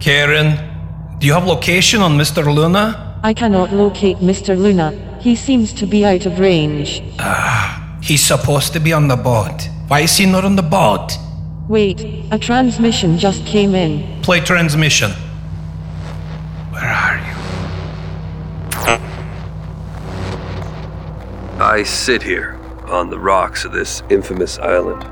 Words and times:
Karen, 0.00 0.56
do 1.18 1.26
you 1.26 1.32
have 1.32 1.44
location 1.44 2.00
on 2.00 2.16
Mr. 2.16 2.44
Luna? 2.54 3.18
I 3.24 3.34
cannot 3.34 3.72
locate 3.72 4.18
Mr. 4.18 4.56
Luna. 4.56 4.92
He 5.20 5.34
seems 5.34 5.72
to 5.74 5.86
be 5.86 6.04
out 6.04 6.24
of 6.26 6.38
range. 6.38 7.02
Ah, 7.18 7.98
He's 8.00 8.24
supposed 8.24 8.72
to 8.74 8.80
be 8.80 8.92
on 8.92 9.08
the 9.08 9.16
boat. 9.16 9.68
Why 9.88 10.00
is 10.00 10.16
he 10.16 10.24
not 10.24 10.44
on 10.44 10.54
the 10.56 10.62
boat? 10.62 11.12
Wait, 11.68 12.24
a 12.30 12.38
transmission 12.38 13.18
just 13.18 13.44
came 13.44 13.74
in. 13.74 14.22
Play 14.22 14.40
transmission. 14.40 15.10
Where 16.70 16.84
are 16.84 17.18
you? 17.18 17.34
I 21.60 21.82
sit 21.82 22.22
here 22.22 22.54
on 22.86 23.10
the 23.10 23.18
rocks 23.18 23.64
of 23.64 23.72
this 23.72 24.02
infamous 24.08 24.58
island, 24.58 25.04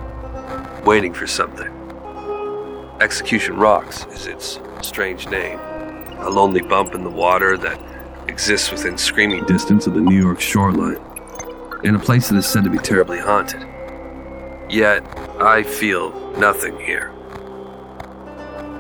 waiting 0.87 1.13
for 1.13 1.27
something. 1.27 1.73
Execution 3.01 3.57
Rocks 3.57 4.07
is 4.07 4.27
its 4.27 4.59
strange 4.81 5.29
name. 5.29 5.59
A 6.21 6.31
lonely 6.31 6.63
bump 6.63 6.95
in 6.95 7.05
the 7.05 7.11
water 7.11 7.59
that 7.59 7.79
exists 8.27 8.73
within 8.73 8.97
screaming 8.97 9.45
distance 9.45 9.87
of 9.87 9.93
the 9.93 10.01
New 10.01 10.19
York 10.19 10.41
shoreline, 10.41 10.99
in 11.85 11.95
a 11.95 11.99
place 11.99 12.31
that 12.31 12.39
is 12.39 12.47
said 12.47 12.65
to 12.65 12.71
be 12.71 12.79
terribly 12.79 13.19
haunted. 13.19 13.61
Yet, 14.71 15.05
I 15.39 15.63
feel 15.63 16.11
nothing 16.39 16.79
here. 16.81 17.13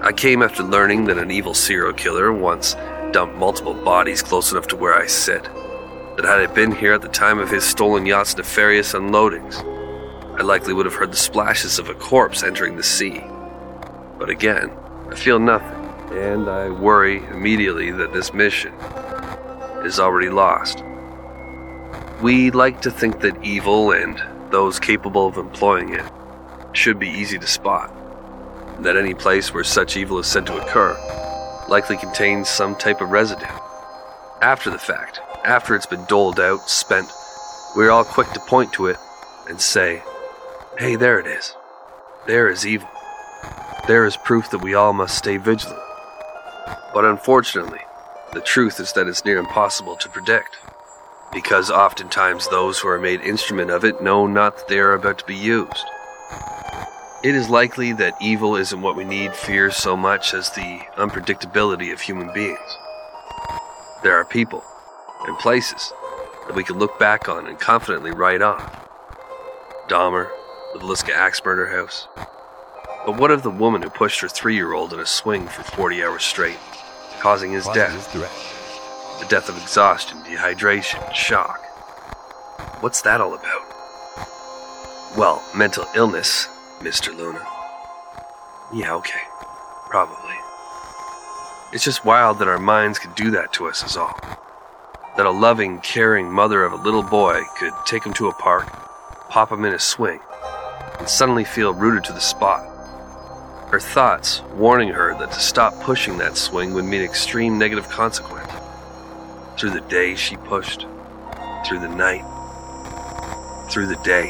I 0.03 0.13
came 0.13 0.43
after 0.43 0.63
learning 0.63 1.05
that 1.05 1.19
an 1.19 1.31
evil 1.31 1.53
serial 1.53 1.93
killer 1.93 2.33
once 2.33 2.75
dumped 3.13 3.37
multiple 3.37 3.75
bodies 3.75 4.23
close 4.23 4.51
enough 4.51 4.67
to 4.69 4.77
where 4.77 4.95
I 4.95 5.07
sit. 5.07 5.45
That 5.45 6.25
had 6.25 6.41
I 6.41 6.47
been 6.47 6.75
here 6.75 6.95
at 6.95 7.03
the 7.03 7.09
time 7.09 7.39
of 7.39 7.51
his 7.51 7.65
stolen 7.65 8.07
yacht's 8.07 8.39
nefarious 8.39 8.95
unloadings, 8.95 9.63
I 10.41 10.43
likely 10.43 10.73
would 10.73 10.87
have 10.87 10.95
heard 10.95 11.13
the 11.13 11.19
splashes 11.19 11.79
of 11.79 11.91
a 11.91 11.95
corpse 11.95 12.43
entering 12.43 12.77
the 12.77 12.83
sea. 12.83 13.23
But 14.19 14.31
again, 14.31 14.71
I 15.11 15.15
feel 15.15 15.39
nothing, 15.39 16.17
and 16.17 16.49
I 16.49 16.71
worry 16.71 17.19
immediately 17.27 17.91
that 17.91 18.13
this 18.13 18.33
mission 18.33 18.73
is 19.85 20.01
already 20.01 20.31
lost. 20.31 20.83
We 22.23 22.51
like 22.51 22.81
to 22.83 22.91
think 22.91 23.21
that 23.21 23.43
evil 23.45 23.93
and 23.93 24.23
those 24.51 24.81
capable 24.81 25.27
of 25.27 25.37
employing 25.37 25.95
it 25.95 26.05
should 26.73 26.99
be 26.99 27.09
easy 27.09 27.39
to 27.39 27.47
spot, 27.47 27.93
that 28.83 28.97
any 28.97 29.15
place 29.15 29.53
where 29.53 29.65
such 29.65 29.97
evil 29.97 30.19
is 30.19 30.27
said 30.27 30.47
to 30.47 30.57
occur 30.57 30.97
likely 31.69 31.97
contains 31.97 32.49
some 32.49 32.77
type 32.77 33.01
of 33.01 33.11
residue. 33.11 33.45
After 34.41 34.71
the 34.71 34.79
fact, 34.79 35.21
after 35.45 35.75
it's 35.75 35.87
been 35.87 36.05
doled 36.07 36.41
out, 36.41 36.69
spent, 36.71 37.11
we're 37.75 37.91
all 37.91 38.05
quick 38.05 38.31
to 38.31 38.41
point 38.41 38.73
to 38.75 38.87
it 38.87 38.97
and 39.49 39.61
say, 39.61 40.03
hey, 40.79 40.97
there 40.97 41.19
it 41.19 41.27
is. 41.27 41.55
There 42.27 42.49
is 42.49 42.67
evil. 42.67 42.89
There 43.87 44.05
is 44.05 44.17
proof 44.17 44.51
that 44.51 44.63
we 44.63 44.75
all 44.75 44.93
must 44.93 45.17
stay 45.17 45.37
vigilant. 45.37 45.81
But 46.93 47.05
unfortunately, 47.05 47.83
the 48.33 48.41
truth 48.41 48.81
is 48.81 48.93
that 48.95 49.07
it's 49.07 49.25
near 49.25 49.39
impossible 49.39 49.95
to 49.97 50.09
predict, 50.09 50.57
because 51.33 51.71
oftentimes 51.71 52.49
those 52.49 52.81
who 52.81 52.89
are 52.89 52.99
made 52.99 53.21
instrument 53.21 53.71
of 53.71 53.85
it 53.85 54.03
know 54.03 54.27
not 54.27 54.57
that 54.57 54.67
they 54.67 54.81
are 54.81 54.95
about 54.95 55.19
to 55.19 55.25
be 55.25 55.37
used. 55.37 55.85
It 57.23 57.37
is 57.37 57.49
likely 57.49 57.93
that 57.93 58.21
evil 58.21 58.57
isn't 58.57 58.83
what 58.83 58.97
we 58.97 59.05
need 59.05 59.37
fear 59.37 59.71
so 59.71 59.97
much 59.97 60.35
as 60.35 60.51
the 60.51 60.81
unpredictability 60.97 61.93
of 61.93 62.01
human 62.01 62.33
beings. 62.35 62.79
There 64.03 64.17
are 64.17 64.25
people 64.25 64.65
and 65.29 65.39
places 65.39 65.93
that 66.49 66.57
we 66.57 66.65
can 66.65 66.81
look 66.81 66.99
back 66.99 67.29
on 67.29 67.47
and 67.47 67.59
confidently 67.59 68.11
write 68.11 68.43
off. 68.43 68.89
Dahmer, 69.89 70.29
the 70.73 70.81
Villisca 70.81 71.11
Axe 71.11 71.41
Murder 71.45 71.69
House. 71.69 72.09
But 73.07 73.21
what 73.21 73.31
of 73.31 73.45
the 73.45 73.51
woman 73.51 73.83
who 73.83 73.89
pushed 73.89 74.21
her 74.23 74.29
three 74.29 74.57
year 74.57 74.73
old 74.73 74.93
in 74.93 74.99
a 74.99 75.07
swing 75.07 75.47
for 75.47 75.63
40 75.63 76.03
hours 76.03 76.25
straight, 76.25 76.59
causing 77.21 77.53
his 77.53 77.65
death? 77.69 78.13
The 78.13 79.27
death 79.29 79.49
of 79.49 79.57
exhaustion, 79.63 80.19
dehydration, 80.25 81.15
shock. 81.15 81.65
What's 82.81 83.03
that 83.03 83.21
all 83.21 83.35
about? 83.35 83.63
Well, 85.17 85.41
mental 85.55 85.87
illness, 85.95 86.49
Mr. 86.81 87.17
Luna. 87.17 87.47
Yeah, 88.75 88.95
okay. 88.97 89.23
Probably. 89.89 90.35
It's 91.73 91.85
just 91.85 92.05
wild 92.05 92.41
that 92.41 92.49
our 92.49 92.59
minds 92.59 92.99
could 92.99 93.15
do 93.15 93.31
that 93.31 93.53
to 93.53 93.69
us, 93.69 93.85
is 93.85 93.97
all. 93.97 94.19
That 95.17 95.27
a 95.27 95.31
loving, 95.31 95.79
caring 95.79 96.31
mother 96.31 96.65
of 96.65 96.73
a 96.73 96.83
little 96.83 97.05
boy 97.05 97.41
could 97.57 97.73
take 97.87 98.05
him 98.05 98.15
to 98.15 98.29
a 98.29 98.35
park, 98.35 98.67
pop 99.29 99.53
him 99.53 99.65
in 99.65 99.75
a 99.75 99.79
swing, 99.79 100.19
and 100.99 101.09
suddenly 101.09 101.45
feel 101.45 101.73
rooted 101.73 102.03
to 102.05 102.13
the 102.13 102.21
spot. 102.21 102.76
Her 103.71 103.81
thoughts 103.81 104.43
warning 104.55 104.91
her 104.91 105.19
that 105.19 105.33
to 105.33 105.41
stop 105.41 105.75
pushing 105.83 106.19
that 106.19 106.37
swing 106.37 106.73
would 106.75 106.85
mean 106.85 107.03
extreme 107.03 107.59
negative 107.59 107.89
consequence. 107.89 108.53
Through 109.59 109.71
the 109.71 109.81
day 109.89 110.15
she 110.15 110.37
pushed, 110.37 110.87
through 111.67 111.81
the 111.81 111.89
night, 111.89 112.23
through 113.69 113.87
the 113.87 114.01
day. 114.05 114.29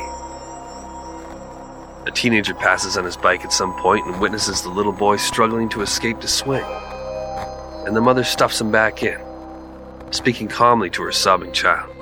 A 2.06 2.10
teenager 2.14 2.54
passes 2.54 2.96
on 2.96 3.04
his 3.04 3.18
bike 3.18 3.44
at 3.44 3.52
some 3.52 3.74
point 3.74 4.06
and 4.06 4.20
witnesses 4.20 4.62
the 4.62 4.70
little 4.70 4.92
boy 4.92 5.16
struggling 5.16 5.68
to 5.70 5.82
escape 5.82 6.20
the 6.20 6.28
swing. 6.28 6.64
And 7.86 7.94
the 7.94 8.00
mother 8.00 8.24
stuffs 8.24 8.60
him 8.60 8.70
back 8.70 9.02
in, 9.02 9.20
speaking 10.12 10.48
calmly 10.48 10.88
to 10.90 11.02
her 11.02 11.12
sobbing 11.12 11.52
child, 11.52 11.94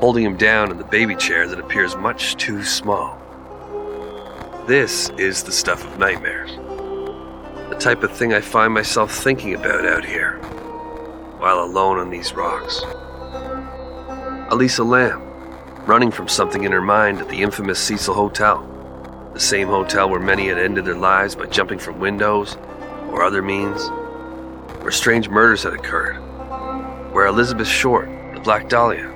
holding 0.00 0.24
him 0.24 0.36
down 0.36 0.72
in 0.72 0.78
the 0.78 0.84
baby 0.84 1.14
chair 1.14 1.46
that 1.46 1.60
appears 1.60 1.94
much 1.94 2.36
too 2.36 2.64
small. 2.64 3.20
This 4.70 5.10
is 5.18 5.42
the 5.42 5.50
stuff 5.50 5.84
of 5.84 5.98
nightmares. 5.98 6.54
The 7.70 7.76
type 7.80 8.04
of 8.04 8.16
thing 8.16 8.32
I 8.32 8.40
find 8.40 8.72
myself 8.72 9.12
thinking 9.12 9.56
about 9.56 9.84
out 9.84 10.04
here, 10.04 10.38
while 11.38 11.58
alone 11.64 11.98
on 11.98 12.08
these 12.08 12.34
rocks. 12.34 12.80
Elisa 14.52 14.84
Lam, 14.84 15.22
running 15.86 16.12
from 16.12 16.28
something 16.28 16.62
in 16.62 16.70
her 16.70 16.80
mind 16.80 17.18
at 17.18 17.28
the 17.28 17.42
infamous 17.42 17.80
Cecil 17.80 18.14
Hotel, 18.14 18.62
the 19.34 19.40
same 19.40 19.66
hotel 19.66 20.08
where 20.08 20.20
many 20.20 20.46
had 20.46 20.58
ended 20.58 20.84
their 20.84 20.94
lives 20.94 21.34
by 21.34 21.46
jumping 21.46 21.80
from 21.80 21.98
windows 21.98 22.56
or 23.08 23.24
other 23.24 23.42
means, 23.42 23.88
where 24.82 24.92
strange 24.92 25.28
murders 25.28 25.64
had 25.64 25.74
occurred, 25.74 26.14
where 27.12 27.26
Elizabeth 27.26 27.66
Short, 27.66 28.08
the 28.34 28.40
Black 28.44 28.68
Dahlia, 28.68 29.08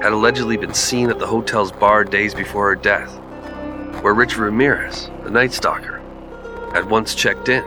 had 0.00 0.14
allegedly 0.14 0.56
been 0.56 0.72
seen 0.72 1.10
at 1.10 1.18
the 1.18 1.26
hotel's 1.26 1.70
bar 1.70 2.02
days 2.02 2.34
before 2.34 2.68
her 2.68 2.76
death, 2.76 3.18
where 4.02 4.14
Richard 4.14 4.40
Ramirez, 4.40 5.10
the 5.22 5.30
Night 5.30 5.52
Stalker, 5.52 6.00
had 6.74 6.90
once 6.90 7.14
checked 7.14 7.48
in, 7.48 7.64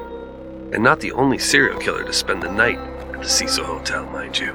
and 0.73 0.83
not 0.83 0.99
the 0.99 1.13
only 1.13 1.37
serial 1.37 1.79
killer 1.79 2.03
to 2.03 2.11
spend 2.11 2.43
the 2.43 2.51
night 2.51 2.77
at 2.77 3.21
the 3.21 3.29
Cecil 3.29 3.63
Hotel, 3.63 4.05
mind 4.07 4.37
you. 4.37 4.51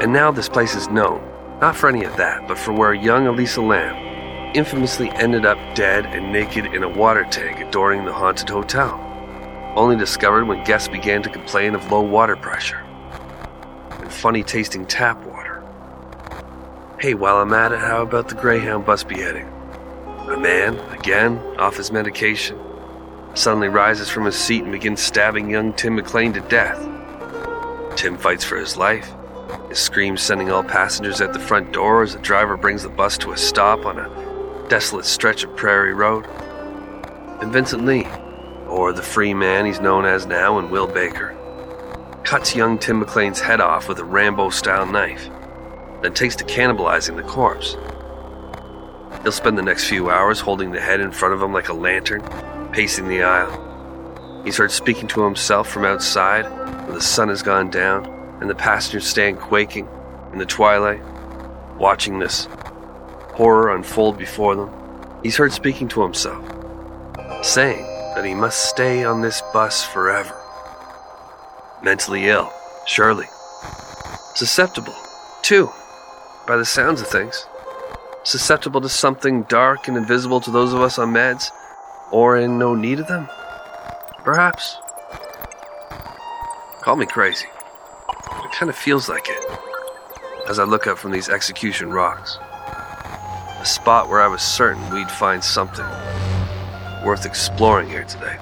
And 0.00 0.12
now 0.12 0.32
this 0.32 0.48
place 0.48 0.74
is 0.74 0.88
known, 0.88 1.22
not 1.60 1.76
for 1.76 1.88
any 1.88 2.02
of 2.02 2.16
that, 2.16 2.48
but 2.48 2.58
for 2.58 2.72
where 2.72 2.92
young 2.92 3.28
Elisa 3.28 3.60
Lam 3.60 3.94
infamously 4.56 5.10
ended 5.10 5.46
up 5.46 5.58
dead 5.76 6.06
and 6.06 6.32
naked 6.32 6.66
in 6.66 6.82
a 6.82 6.88
water 6.88 7.24
tank 7.30 7.60
adorning 7.60 8.04
the 8.04 8.12
haunted 8.12 8.48
hotel, 8.48 8.98
only 9.76 9.96
discovered 9.96 10.46
when 10.46 10.64
guests 10.64 10.88
began 10.88 11.22
to 11.22 11.30
complain 11.30 11.76
of 11.76 11.92
low 11.92 12.00
water 12.00 12.34
pressure 12.34 12.84
and 13.90 14.12
funny 14.12 14.42
tasting 14.42 14.84
tap 14.86 15.24
water. 15.24 15.62
Hey, 16.98 17.14
while 17.14 17.36
I'm 17.36 17.52
at 17.52 17.70
it, 17.70 17.78
how 17.78 18.02
about 18.02 18.28
the 18.28 18.34
Greyhound 18.34 18.84
bus 18.84 19.04
beheading? 19.04 19.48
A 20.28 20.36
man, 20.36 20.78
again, 20.90 21.38
off 21.58 21.78
his 21.78 21.90
medication, 21.90 22.58
suddenly 23.32 23.68
rises 23.68 24.10
from 24.10 24.26
his 24.26 24.36
seat 24.36 24.62
and 24.62 24.70
begins 24.70 25.00
stabbing 25.00 25.48
young 25.48 25.72
Tim 25.72 25.96
McLean 25.96 26.34
to 26.34 26.40
death. 26.40 26.78
Tim 27.96 28.18
fights 28.18 28.44
for 28.44 28.56
his 28.56 28.76
life, 28.76 29.10
his 29.70 29.78
screams 29.78 30.20
sending 30.20 30.50
all 30.50 30.62
passengers 30.62 31.22
at 31.22 31.32
the 31.32 31.40
front 31.40 31.72
door 31.72 32.02
as 32.02 32.12
the 32.12 32.18
driver 32.20 32.58
brings 32.58 32.82
the 32.82 32.90
bus 32.90 33.16
to 33.18 33.32
a 33.32 33.38
stop 33.38 33.86
on 33.86 33.98
a 33.98 34.66
desolate 34.68 35.06
stretch 35.06 35.44
of 35.44 35.56
Prairie 35.56 35.94
Road. 35.94 36.26
And 37.40 37.50
Vincent 37.50 37.86
Li, 37.86 38.06
or 38.66 38.92
the 38.92 39.02
free 39.02 39.32
man 39.32 39.64
he's 39.64 39.80
known 39.80 40.04
as 40.04 40.26
now, 40.26 40.58
and 40.58 40.70
Will 40.70 40.86
Baker, 40.86 41.34
cuts 42.22 42.54
young 42.54 42.78
Tim 42.78 43.00
McLean's 43.00 43.40
head 43.40 43.62
off 43.62 43.88
with 43.88 43.98
a 43.98 44.04
Rambo 44.04 44.50
style 44.50 44.84
knife, 44.84 45.30
then 46.02 46.12
takes 46.12 46.36
to 46.36 46.44
cannibalizing 46.44 47.16
the 47.16 47.22
corpse. 47.22 47.78
He'll 49.22 49.32
spend 49.32 49.58
the 49.58 49.62
next 49.62 49.88
few 49.88 50.10
hours 50.10 50.40
holding 50.40 50.70
the 50.70 50.80
head 50.80 51.00
in 51.00 51.10
front 51.10 51.34
of 51.34 51.42
him 51.42 51.52
like 51.52 51.68
a 51.68 51.74
lantern, 51.74 52.22
pacing 52.72 53.08
the 53.08 53.22
aisle. 53.22 54.42
He's 54.44 54.56
heard 54.56 54.70
speaking 54.70 55.08
to 55.08 55.24
himself 55.24 55.68
from 55.68 55.84
outside 55.84 56.44
when 56.86 56.94
the 56.94 57.00
sun 57.00 57.28
has 57.28 57.42
gone 57.42 57.70
down 57.70 58.06
and 58.40 58.48
the 58.48 58.54
passengers 58.54 59.06
stand 59.06 59.38
quaking 59.38 59.88
in 60.32 60.38
the 60.38 60.46
twilight, 60.46 61.02
watching 61.76 62.18
this 62.18 62.46
horror 63.34 63.74
unfold 63.74 64.16
before 64.16 64.54
them. 64.54 64.70
He's 65.22 65.36
heard 65.36 65.52
speaking 65.52 65.88
to 65.88 66.02
himself, 66.02 66.44
saying 67.44 67.84
that 68.14 68.24
he 68.24 68.34
must 68.34 68.70
stay 68.70 69.04
on 69.04 69.20
this 69.20 69.42
bus 69.52 69.84
forever. 69.84 70.34
Mentally 71.82 72.28
ill, 72.28 72.52
surely. 72.86 73.26
Susceptible, 74.34 74.94
too, 75.42 75.68
by 76.46 76.56
the 76.56 76.64
sounds 76.64 77.00
of 77.00 77.08
things. 77.08 77.46
Susceptible 78.28 78.82
to 78.82 78.90
something 78.90 79.44
dark 79.44 79.88
and 79.88 79.96
invisible 79.96 80.38
to 80.38 80.50
those 80.50 80.74
of 80.74 80.82
us 80.82 80.98
on 80.98 81.14
meds, 81.14 81.50
or 82.12 82.36
in 82.36 82.58
no 82.58 82.74
need 82.74 83.00
of 83.00 83.08
them? 83.08 83.26
Perhaps. 84.22 84.76
Call 86.82 86.96
me 86.96 87.06
crazy. 87.06 87.46
It 88.44 88.52
kind 88.52 88.68
of 88.68 88.76
feels 88.76 89.08
like 89.08 89.26
it 89.30 89.60
as 90.46 90.58
I 90.58 90.64
look 90.64 90.86
up 90.86 90.98
from 90.98 91.10
these 91.10 91.30
execution 91.30 91.90
rocks. 91.90 92.36
A 93.62 93.64
spot 93.64 94.10
where 94.10 94.20
I 94.20 94.28
was 94.28 94.42
certain 94.42 94.82
we'd 94.92 95.10
find 95.10 95.42
something 95.42 95.86
worth 97.06 97.24
exploring 97.24 97.88
here 97.88 98.04
today. 98.04 98.36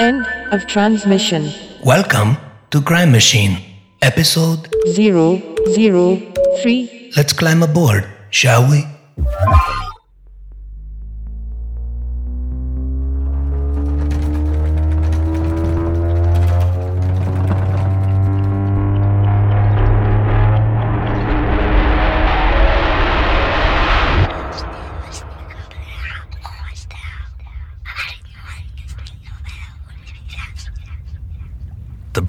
End 0.00 0.26
of 0.50 0.66
transmission. 0.66 1.52
Welcome 1.84 2.36
to 2.72 2.82
Crime 2.82 3.12
Machine, 3.12 3.58
episode. 4.02 4.68
003. 5.66 7.12
Let's 7.16 7.32
climb 7.32 7.62
aboard, 7.62 8.06
shall 8.30 8.68
we? 8.70 8.84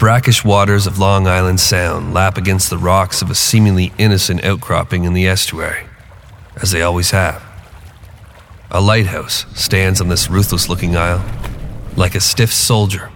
Brackish 0.04 0.44
waters 0.44 0.86
of 0.86 1.00
Long 1.00 1.28
Island 1.28 1.62
Sound 1.62 2.14
lap 2.14 2.38
against 2.38 2.70
the 2.70 2.78
rocks 2.78 3.22
of 3.22 3.30
a 3.30 3.36
seemingly 3.36 3.94
innocent 3.98 4.44
outcropping 4.44 5.06
in 5.06 5.14
the 5.14 5.26
estuary, 5.26 5.86
as 6.58 6.72
they 6.72 6.82
always 6.82 7.12
have. 7.12 7.42
A 8.70 8.82
lighthouse 8.82 9.46
stands 9.58 10.02
on 10.02 10.10
this 10.10 10.30
ruthless 10.30 10.68
looking 10.68 10.98
isle, 10.98 11.24
like 11.96 12.16
a 12.16 12.20
stiff 12.20 12.52
soldier, 12.52 13.12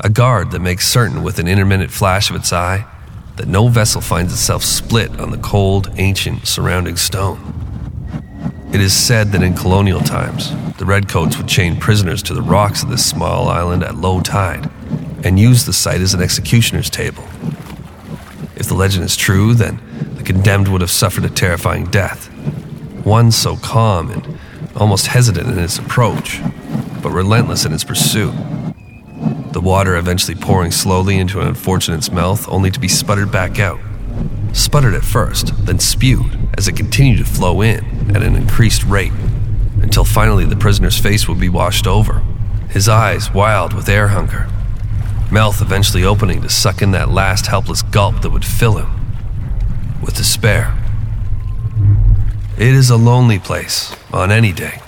a 0.00 0.08
guard 0.08 0.50
that 0.50 0.58
makes 0.58 0.88
certain 0.88 1.22
with 1.22 1.38
an 1.38 1.46
intermittent 1.46 1.92
flash 1.92 2.28
of 2.28 2.34
its 2.34 2.52
eye 2.52 2.84
that 3.36 3.46
no 3.46 3.68
vessel 3.68 4.00
finds 4.00 4.32
itself 4.32 4.64
split 4.64 5.20
on 5.20 5.30
the 5.30 5.38
cold, 5.38 5.92
ancient 5.96 6.48
surrounding 6.48 6.96
stone. 6.96 7.38
It 8.74 8.80
is 8.80 8.92
said 8.92 9.30
that 9.30 9.44
in 9.44 9.54
colonial 9.54 10.00
times, 10.00 10.50
the 10.78 10.86
redcoats 10.86 11.38
would 11.38 11.46
chain 11.46 11.78
prisoners 11.78 12.20
to 12.24 12.34
the 12.34 12.42
rocks 12.42 12.82
of 12.82 12.88
this 12.88 13.08
small 13.08 13.48
island 13.48 13.84
at 13.84 13.94
low 13.94 14.20
tide 14.20 14.68
and 15.26 15.40
used 15.40 15.66
the 15.66 15.72
site 15.72 16.00
as 16.00 16.14
an 16.14 16.22
executioner's 16.22 16.88
table. 16.88 17.24
If 18.54 18.68
the 18.68 18.74
legend 18.74 19.04
is 19.04 19.16
true, 19.16 19.54
then 19.54 19.80
the 20.14 20.22
condemned 20.22 20.68
would 20.68 20.82
have 20.82 20.90
suffered 20.90 21.24
a 21.24 21.28
terrifying 21.28 21.86
death. 21.86 22.28
One 23.04 23.32
so 23.32 23.56
calm 23.56 24.12
and 24.12 24.38
almost 24.76 25.08
hesitant 25.08 25.48
in 25.48 25.58
its 25.58 25.80
approach, 25.80 26.40
but 27.02 27.10
relentless 27.10 27.64
in 27.64 27.72
its 27.72 27.82
pursuit. 27.82 28.32
The 29.50 29.60
water 29.60 29.96
eventually 29.96 30.36
pouring 30.36 30.70
slowly 30.70 31.18
into 31.18 31.40
an 31.40 31.48
unfortunate's 31.48 32.12
mouth, 32.12 32.48
only 32.48 32.70
to 32.70 32.78
be 32.78 32.86
sputtered 32.86 33.32
back 33.32 33.58
out. 33.58 33.80
Sputtered 34.52 34.94
at 34.94 35.02
first, 35.04 35.52
then 35.66 35.80
spewed 35.80 36.38
as 36.56 36.68
it 36.68 36.76
continued 36.76 37.18
to 37.18 37.24
flow 37.24 37.62
in 37.62 38.14
at 38.14 38.22
an 38.22 38.36
increased 38.36 38.84
rate, 38.84 39.12
until 39.82 40.04
finally 40.04 40.44
the 40.44 40.54
prisoner's 40.54 41.00
face 41.00 41.26
would 41.26 41.40
be 41.40 41.48
washed 41.48 41.88
over, 41.88 42.22
his 42.70 42.88
eyes 42.88 43.34
wild 43.34 43.72
with 43.72 43.88
air 43.88 44.08
hunger 44.08 44.48
mouth 45.30 45.60
eventually 45.60 46.04
opening 46.04 46.42
to 46.42 46.48
suck 46.48 46.82
in 46.82 46.92
that 46.92 47.10
last 47.10 47.46
helpless 47.46 47.82
gulp 47.82 48.22
that 48.22 48.30
would 48.30 48.44
fill 48.44 48.76
him 48.78 48.90
with 50.02 50.16
despair. 50.16 50.76
It 52.58 52.68
is 52.68 52.90
a 52.90 52.96
lonely 52.96 53.38
place 53.38 53.94
on 54.12 54.30
any 54.30 54.52
day, 54.52 54.80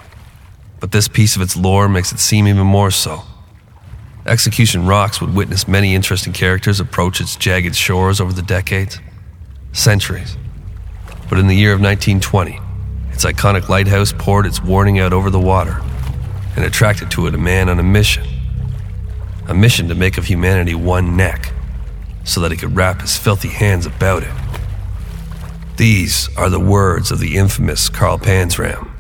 but 0.80 0.92
this 0.92 1.08
piece 1.08 1.36
of 1.36 1.42
its 1.42 1.56
lore 1.56 1.88
makes 1.88 2.12
it 2.12 2.18
seem 2.18 2.46
even 2.48 2.66
more 2.66 2.90
so. 2.90 3.22
Execution 4.26 4.86
Rocks 4.86 5.20
would 5.20 5.34
witness 5.34 5.66
many 5.66 5.94
interesting 5.94 6.32
characters 6.32 6.80
approach 6.80 7.20
its 7.20 7.36
jagged 7.36 7.74
shores 7.74 8.20
over 8.20 8.32
the 8.32 8.42
decades, 8.42 9.00
centuries. 9.72 10.36
But 11.28 11.38
in 11.38 11.46
the 11.46 11.56
year 11.56 11.72
of 11.72 11.80
1920, 11.80 12.60
its 13.12 13.24
iconic 13.24 13.68
lighthouse 13.68 14.12
poured 14.12 14.46
its 14.46 14.62
warning 14.62 14.98
out 14.98 15.12
over 15.12 15.30
the 15.30 15.40
water 15.40 15.80
and 16.56 16.64
attracted 16.64 17.10
to 17.12 17.26
it 17.26 17.34
a 17.34 17.38
man 17.38 17.68
on 17.68 17.78
a 17.78 17.82
mission 17.82 18.24
a 19.48 19.54
mission 19.54 19.88
to 19.88 19.94
make 19.94 20.18
of 20.18 20.26
humanity 20.26 20.74
one 20.74 21.16
neck, 21.16 21.52
so 22.24 22.40
that 22.40 22.50
he 22.50 22.56
could 22.56 22.76
wrap 22.76 23.00
his 23.00 23.16
filthy 23.16 23.48
hands 23.48 23.86
about 23.86 24.22
it. 24.22 24.32
These 25.76 26.28
are 26.36 26.50
the 26.50 26.60
words 26.60 27.10
of 27.10 27.18
the 27.18 27.36
infamous 27.36 27.88
Carl 27.88 28.18
Panzram, 28.18 28.90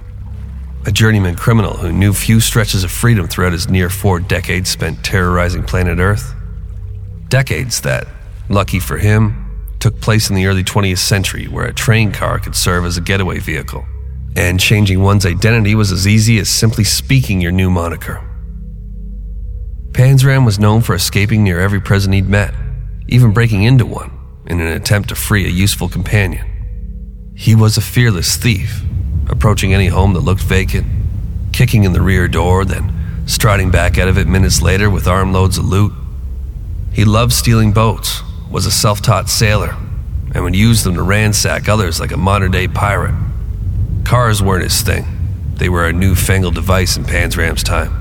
a 0.86 0.92
journeyman 0.92 1.36
criminal 1.36 1.76
who 1.76 1.92
knew 1.92 2.12
few 2.12 2.40
stretches 2.40 2.82
of 2.82 2.90
freedom 2.90 3.28
throughout 3.28 3.52
his 3.52 3.68
near 3.68 3.90
four 3.90 4.20
decades 4.20 4.70
spent 4.70 5.04
terrorizing 5.04 5.62
planet 5.62 5.98
Earth. 5.98 6.34
Decades 7.28 7.82
that, 7.82 8.06
lucky 8.48 8.78
for 8.78 8.96
him, 8.96 9.44
took 9.80 10.00
place 10.00 10.30
in 10.30 10.36
the 10.36 10.46
early 10.46 10.64
20th 10.64 10.98
century 10.98 11.46
where 11.46 11.66
a 11.66 11.74
train 11.74 12.10
car 12.10 12.38
could 12.38 12.56
serve 12.56 12.84
as 12.84 12.96
a 12.96 13.02
getaway 13.02 13.38
vehicle, 13.38 13.84
and 14.34 14.58
changing 14.58 15.02
one's 15.02 15.26
identity 15.26 15.74
was 15.74 15.92
as 15.92 16.06
easy 16.06 16.38
as 16.38 16.48
simply 16.48 16.84
speaking 16.84 17.40
your 17.40 17.52
new 17.52 17.70
moniker. 17.70 18.27
Panzram 19.92 20.44
was 20.44 20.58
known 20.58 20.82
for 20.82 20.94
escaping 20.94 21.42
near 21.42 21.60
every 21.60 21.80
prison 21.80 22.12
he'd 22.12 22.28
met, 22.28 22.54
even 23.08 23.32
breaking 23.32 23.64
into 23.64 23.86
one 23.86 24.10
in 24.46 24.60
an 24.60 24.68
attempt 24.68 25.08
to 25.08 25.14
free 25.14 25.44
a 25.44 25.50
useful 25.50 25.88
companion. 25.88 26.46
He 27.34 27.54
was 27.54 27.76
a 27.76 27.80
fearless 27.80 28.36
thief, 28.36 28.82
approaching 29.28 29.74
any 29.74 29.88
home 29.88 30.12
that 30.14 30.20
looked 30.20 30.42
vacant, 30.42 30.86
kicking 31.52 31.84
in 31.84 31.92
the 31.92 32.00
rear 32.00 32.28
door, 32.28 32.64
then 32.64 33.24
striding 33.26 33.70
back 33.70 33.98
out 33.98 34.08
of 34.08 34.18
it 34.18 34.26
minutes 34.26 34.62
later 34.62 34.88
with 34.88 35.06
armloads 35.06 35.58
of 35.58 35.64
loot. 35.64 35.92
He 36.92 37.04
loved 37.04 37.32
stealing 37.32 37.72
boats, 37.72 38.22
was 38.50 38.66
a 38.66 38.70
self 38.70 39.02
taught 39.02 39.28
sailor, 39.28 39.76
and 40.34 40.44
would 40.44 40.56
use 40.56 40.84
them 40.84 40.94
to 40.94 41.02
ransack 41.02 41.68
others 41.68 42.00
like 42.00 42.12
a 42.12 42.16
modern 42.16 42.50
day 42.50 42.68
pirate. 42.68 43.14
Cars 44.04 44.42
weren't 44.42 44.64
his 44.64 44.82
thing, 44.82 45.04
they 45.54 45.68
were 45.68 45.86
a 45.86 45.92
newfangled 45.92 46.54
device 46.54 46.96
in 46.96 47.04
Panzram's 47.04 47.62
time. 47.62 47.97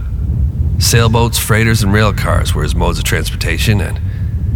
Sailboats, 0.79 1.39
freighters, 1.39 1.81
and 1.81 1.91
rail 1.91 2.13
cars 2.13 2.53
were 2.53 2.63
his 2.63 2.75
modes 2.75 2.99
of 2.99 3.03
transportation, 3.03 3.81
and 3.81 3.99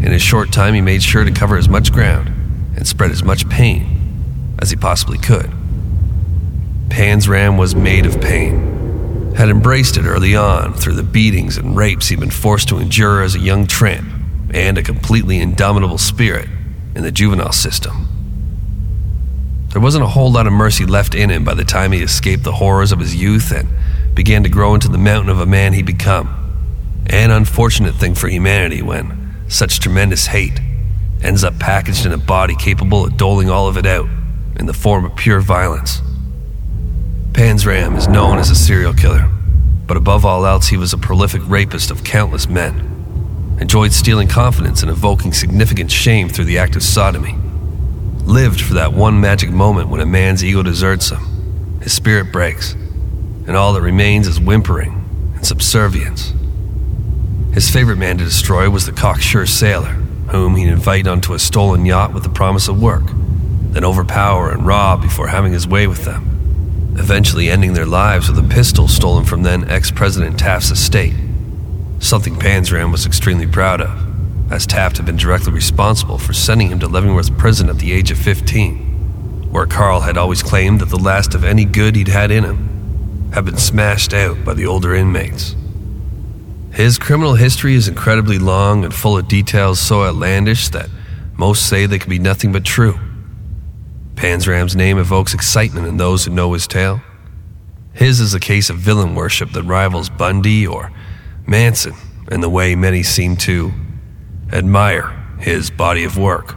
in 0.03 0.13
a 0.13 0.19
short 0.19 0.51
time 0.51 0.73
he 0.73 0.81
made 0.81 1.01
sure 1.01 1.23
to 1.23 1.31
cover 1.31 1.57
as 1.57 1.68
much 1.68 1.91
ground 1.91 2.29
and 2.75 2.88
spread 2.88 3.12
as 3.12 3.23
much 3.23 3.50
pain 3.50 4.56
as 4.59 4.69
he 4.69 4.75
possibly 4.75 5.18
could. 5.18 5.51
Panzram 6.89 7.57
was 7.57 7.73
made 7.73 8.06
of 8.06 8.21
pain, 8.21 9.33
had 9.35 9.50
embraced 9.50 9.98
it 9.98 10.05
early 10.05 10.36
on 10.36 10.74
through 10.74 10.95
the 10.95 11.03
beatings 11.03 11.57
and 11.57 11.75
rapes 11.75 12.10
he'd 12.10 12.19
been 12.19 12.29
forced 12.29 12.69
to 12.69 12.77
endure 12.77 13.24
as 13.24 13.34
a 13.34 13.39
young 13.39 13.65
tramp, 13.65 14.07
and 14.53 14.77
a 14.77 14.84
completely 14.84 15.39
indomitable 15.39 15.98
spirit 15.98 16.48
in 16.95 17.03
the 17.03 17.12
juvenile 17.12 17.53
system. 17.53 18.07
There 19.69 19.81
wasn't 19.81 20.03
a 20.03 20.10
whole 20.10 20.31
lot 20.31 20.48
of 20.48 20.53
mercy 20.53 20.86
left 20.86 21.15
in 21.15 21.29
him 21.29 21.45
by 21.45 21.53
the 21.53 21.63
time 21.63 21.93
he 21.93 22.03
escaped 22.03 22.43
the 22.43 22.51
horrors 22.51 22.91
of 22.91 23.00
his 23.00 23.15
youth 23.15 23.51
and 23.51 23.69
began 24.13 24.44
to 24.44 24.50
grow 24.50 24.74
into 24.74 24.88
the 24.88 24.98
mountain 24.98 25.30
of 25.30 25.39
a 25.39 25.46
man 25.46 25.74
he'd 25.74 25.86
become. 25.86 26.38
An 27.08 27.32
unfortunate 27.32 27.96
thing 27.96 28.15
for 28.15 28.27
humanity 28.27 28.82
when 28.82 29.36
such 29.48 29.80
tremendous 29.80 30.27
hate 30.27 30.60
ends 31.24 31.44
up 31.44 31.60
packaged 31.60 32.06
in 32.06 32.12
a 32.12 32.18
body 32.18 32.56
capable 32.56 33.06
of 33.06 33.18
doling 33.18 33.50
all 33.50 33.68
of 33.68 33.77
it 33.77 33.86
out 33.86 34.08
in 34.58 34.65
the 34.65 34.74
form 34.74 35.06
of 35.06 35.15
pure 35.15 35.41
violence. 35.41 36.01
Panzram 37.32 37.98
is 37.98 38.08
known 38.08 38.38
as 38.38 38.50
a 38.50 38.56
serial 38.56 38.94
killer, 38.94 39.30
but 39.88 39.98
above 39.98 40.25
all 40.25 40.46
else, 40.46 40.68
he 40.68 40.77
was 40.77 40.94
a 40.94 40.98
prolific 40.98 41.41
rapist 41.46 41.91
of 41.91 42.03
countless 42.03 42.48
men. 42.48 43.58
Enjoyed 43.60 43.94
stealing 43.94 44.27
confidence 44.27 44.82
and 44.82 44.91
evoking 44.91 45.34
significant 45.34 45.91
shame 45.91 46.30
through 46.30 46.46
the 46.46 46.58
act 46.58 46.75
of 46.75 46.84
sodomy. 46.84 47.36
Lived 48.24 48.62
for 48.62 48.74
that 48.75 48.94
one 48.94 49.20
magic 49.20 49.50
moment 49.50 49.89
when 49.89 50.01
a 50.01 50.06
man's 50.06 50.44
ego 50.44 50.63
deserts 50.63 51.10
him, 51.10 51.80
his 51.82 51.94
spirit 51.94 52.32
breaks, 52.32 52.75
and 53.51 53.58
all 53.58 53.74
that 53.74 53.81
remains 53.81 54.29
is 54.29 54.39
whimpering 54.39 54.93
and 55.36 55.46
subservience. 55.46 56.31
His 57.53 57.70
favorite 57.70 57.98
man 57.98 58.17
to 58.20 58.24
destroy 58.24 58.70
was 58.70 58.86
the 58.86 58.93
cocksure 58.93 59.46
sailor, 59.46 59.89
whom 60.29 60.55
he'd 60.55 60.70
invite 60.70 61.05
onto 61.05 61.34
a 61.34 61.39
stolen 61.39 61.86
yacht 61.86 62.13
with 62.13 62.24
the 62.24 62.29
promise 62.29 62.70
of 62.70 62.81
work, 62.81 63.03
then 63.74 63.84
overpower 63.84 64.51
and 64.51 64.65
rob 64.65 65.01
before 65.01 65.27
having 65.27 65.51
his 65.51 65.67
way 65.67 65.86
with 65.86 66.05
them, 66.05 66.96
eventually 66.98 67.50
ending 67.50 67.74
their 67.74 67.86
lives 67.86 68.29
with 68.29 68.39
a 68.39 68.48
pistol 68.48 68.88
stolen 68.88 69.25
from 69.25 69.43
then 69.43 69.70
ex 69.70 69.91
President 69.91 70.39
Taft's 70.39 70.72
estate. 70.72 71.15
Something 72.00 72.36
Panzram 72.38 72.89
was 72.89 73.05
extremely 73.05 73.48
proud 73.48 73.81
of, 73.81 74.50
as 74.50 74.65
Taft 74.65 74.96
had 74.96 75.05
been 75.05 75.17
directly 75.17 75.51
responsible 75.51 76.17
for 76.17 76.31
sending 76.31 76.70
him 76.70 76.79
to 76.79 76.88
Leavenworth 76.88 77.38
Prison 77.38 77.67
at 77.67 77.79
the 77.79 77.91
age 77.91 78.12
of 78.12 78.17
15, 78.17 79.51
where 79.51 79.65
Carl 79.65 80.00
had 80.00 80.17
always 80.17 80.41
claimed 80.41 80.79
that 80.79 80.88
the 80.88 80.98
last 80.98 81.36
of 81.36 81.43
any 81.43 81.65
good 81.65 81.98
he'd 81.98 82.08
had 82.08 82.31
in 82.31 82.46
him 82.46 82.70
have 83.33 83.45
been 83.45 83.57
smashed 83.57 84.13
out 84.13 84.43
by 84.43 84.53
the 84.53 84.65
older 84.65 84.93
inmates. 84.93 85.55
His 86.73 86.97
criminal 86.97 87.35
history 87.35 87.75
is 87.75 87.88
incredibly 87.88 88.39
long 88.39 88.83
and 88.83 88.93
full 88.93 89.17
of 89.17 89.27
details 89.27 89.79
so 89.79 90.03
outlandish 90.03 90.69
that 90.69 90.89
most 91.38 91.67
say 91.67 91.85
they 91.85 92.00
can 92.00 92.09
be 92.09 92.19
nothing 92.19 92.51
but 92.51 92.63
true. 92.63 93.00
Panzram's 94.15 94.75
name 94.75 94.97
evokes 94.97 95.33
excitement 95.33 95.88
in 95.88 95.97
those 95.97 96.25
who 96.25 96.31
know 96.31 96.53
his 96.53 96.67
tale. 96.67 97.01
His 97.93 98.19
is 98.19 98.33
a 98.33 98.39
case 98.39 98.69
of 98.69 98.77
villain 98.77 99.15
worship 99.15 99.51
that 99.51 99.63
rivals 99.63 100.09
Bundy 100.09 100.65
or 100.65 100.91
Manson 101.45 101.93
and 102.29 102.41
the 102.41 102.50
way 102.50 102.75
many 102.75 103.03
seem 103.03 103.35
to 103.38 103.73
admire 104.53 105.09
his 105.39 105.69
body 105.71 106.03
of 106.03 106.17
work. 106.17 106.55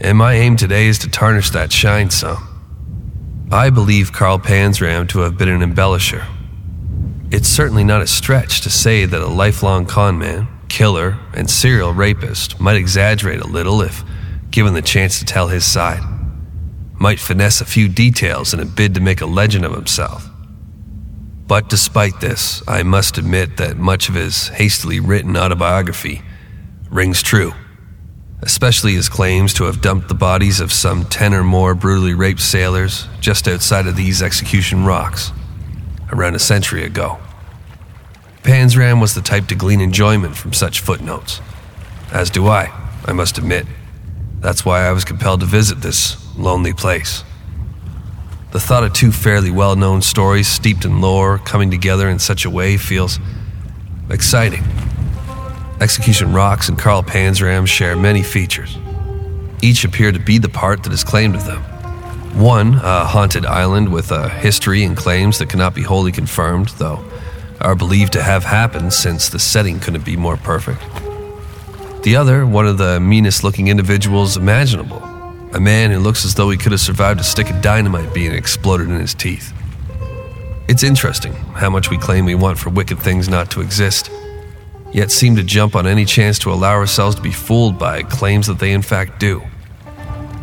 And 0.00 0.16
my 0.16 0.34
aim 0.34 0.56
today 0.56 0.86
is 0.86 0.98
to 1.00 1.10
tarnish 1.10 1.50
that 1.50 1.72
shine 1.72 2.10
some. 2.10 2.49
I 3.52 3.68
believe 3.70 4.12
Carl 4.12 4.38
Panzram 4.38 5.08
to 5.08 5.20
have 5.20 5.36
been 5.36 5.48
an 5.48 5.60
embellisher. 5.60 6.24
It's 7.32 7.48
certainly 7.48 7.82
not 7.82 8.00
a 8.00 8.06
stretch 8.06 8.60
to 8.60 8.70
say 8.70 9.06
that 9.06 9.20
a 9.20 9.26
lifelong 9.26 9.86
conman, 9.86 10.46
killer, 10.68 11.18
and 11.34 11.50
serial 11.50 11.92
rapist 11.92 12.60
might 12.60 12.76
exaggerate 12.76 13.40
a 13.40 13.48
little 13.48 13.82
if 13.82 14.04
given 14.52 14.74
the 14.74 14.82
chance 14.82 15.18
to 15.18 15.24
tell 15.24 15.48
his 15.48 15.64
side. 15.64 16.00
Might 16.94 17.18
finesse 17.18 17.60
a 17.60 17.64
few 17.64 17.88
details 17.88 18.54
in 18.54 18.60
a 18.60 18.64
bid 18.64 18.94
to 18.94 19.00
make 19.00 19.20
a 19.20 19.26
legend 19.26 19.64
of 19.64 19.72
himself. 19.72 20.28
But 21.48 21.68
despite 21.68 22.20
this, 22.20 22.62
I 22.68 22.84
must 22.84 23.18
admit 23.18 23.56
that 23.56 23.76
much 23.76 24.08
of 24.08 24.14
his 24.14 24.46
hastily 24.46 25.00
written 25.00 25.36
autobiography 25.36 26.22
rings 26.88 27.20
true, 27.20 27.52
especially 28.42 28.94
his 28.94 29.08
claims 29.08 29.52
to 29.54 29.64
have 29.64 29.82
dumped 29.82 30.08
the 30.08 30.14
bodies 30.14 30.60
of 30.60 30.72
some 30.72 31.04
10 31.04 31.34
or 31.34 31.44
more 31.44 31.74
brutally 31.74 32.14
raped 32.14 32.40
sailors 32.40 33.06
just 33.20 33.46
outside 33.46 33.86
of 33.86 33.96
these 33.96 34.22
execution 34.22 34.84
rocks 34.84 35.32
around 36.12 36.34
a 36.34 36.38
century 36.38 36.84
ago. 36.84 37.18
Panzram 38.42 39.00
was 39.00 39.14
the 39.14 39.20
type 39.20 39.46
to 39.48 39.54
glean 39.54 39.80
enjoyment 39.80 40.36
from 40.36 40.52
such 40.52 40.80
footnotes, 40.80 41.40
as 42.12 42.30
do 42.30 42.48
I, 42.48 42.72
I 43.04 43.12
must 43.12 43.36
admit. 43.36 43.66
That's 44.40 44.64
why 44.64 44.86
I 44.86 44.92
was 44.92 45.04
compelled 45.04 45.40
to 45.40 45.46
visit 45.46 45.82
this 45.82 46.16
lonely 46.36 46.72
place. 46.72 47.22
The 48.52 48.60
thought 48.60 48.82
of 48.82 48.94
two 48.94 49.12
fairly 49.12 49.50
well 49.50 49.76
known 49.76 50.00
stories 50.02 50.48
steeped 50.48 50.84
in 50.84 51.00
lore 51.00 51.38
coming 51.38 51.70
together 51.70 52.08
in 52.08 52.18
such 52.18 52.44
a 52.44 52.50
way 52.50 52.78
feels 52.78 53.20
exciting. 54.08 54.64
Execution 55.80 56.32
Rocks 56.32 56.68
and 56.68 56.78
Carl 56.78 57.02
Panzram 57.02 57.66
share 57.66 57.96
many 57.96 58.22
features. 58.22 58.76
Each 59.62 59.84
appear 59.84 60.12
to 60.12 60.18
be 60.18 60.38
the 60.38 60.48
part 60.48 60.82
that 60.82 60.92
is 60.92 61.02
claimed 61.02 61.34
of 61.34 61.46
them. 61.46 61.62
One, 62.38 62.74
a 62.74 63.06
haunted 63.06 63.46
island 63.46 63.90
with 63.92 64.12
a 64.12 64.28
history 64.28 64.84
and 64.84 64.96
claims 64.96 65.38
that 65.38 65.48
cannot 65.48 65.74
be 65.74 65.82
wholly 65.82 66.12
confirmed, 66.12 66.68
though 66.78 67.04
are 67.60 67.74
believed 67.74 68.12
to 68.14 68.22
have 68.22 68.44
happened 68.44 68.92
since 68.92 69.28
the 69.28 69.38
setting 69.38 69.78
couldn't 69.80 70.04
be 70.04 70.16
more 70.16 70.36
perfect. 70.36 70.80
The 72.02 72.16
other, 72.16 72.46
one 72.46 72.66
of 72.66 72.78
the 72.78 72.98
meanest 73.00 73.44
looking 73.44 73.68
individuals 73.68 74.36
imaginable, 74.36 75.02
a 75.52 75.60
man 75.60 75.90
who 75.90 75.98
looks 75.98 76.24
as 76.24 76.34
though 76.34 76.48
he 76.48 76.56
could 76.56 76.72
have 76.72 76.80
survived 76.80 77.20
a 77.20 77.24
stick 77.24 77.50
of 77.50 77.60
dynamite 77.60 78.14
being 78.14 78.32
exploded 78.32 78.88
in 78.88 78.98
his 78.98 79.12
teeth. 79.12 79.52
It's 80.68 80.82
interesting 80.82 81.32
how 81.32 81.68
much 81.68 81.90
we 81.90 81.98
claim 81.98 82.24
we 82.24 82.34
want 82.34 82.58
for 82.58 82.70
wicked 82.70 82.98
things 82.98 83.28
not 83.28 83.50
to 83.50 83.60
exist, 83.60 84.10
yet 84.92 85.10
seem 85.10 85.36
to 85.36 85.42
jump 85.42 85.76
on 85.76 85.86
any 85.86 86.04
chance 86.04 86.38
to 86.40 86.52
allow 86.52 86.72
ourselves 86.72 87.16
to 87.16 87.22
be 87.22 87.32
fooled 87.32 87.78
by 87.78 88.02
claims 88.02 88.46
that 88.46 88.58
they 88.58 88.72
in 88.72 88.82
fact 88.82 89.20
do. 89.20 89.42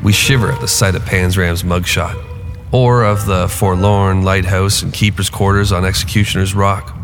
We 0.03 0.13
shiver 0.13 0.51
at 0.51 0.61
the 0.61 0.67
sight 0.67 0.95
of 0.95 1.01
Panzram's 1.03 1.63
mugshot, 1.63 2.23
or 2.71 3.03
of 3.03 3.25
the 3.25 3.47
forlorn 3.47 4.23
lighthouse 4.23 4.81
and 4.81 4.93
keeper's 4.93 5.29
quarters 5.29 5.71
on 5.71 5.85
Executioner's 5.85 6.53
Rock. 6.53 6.95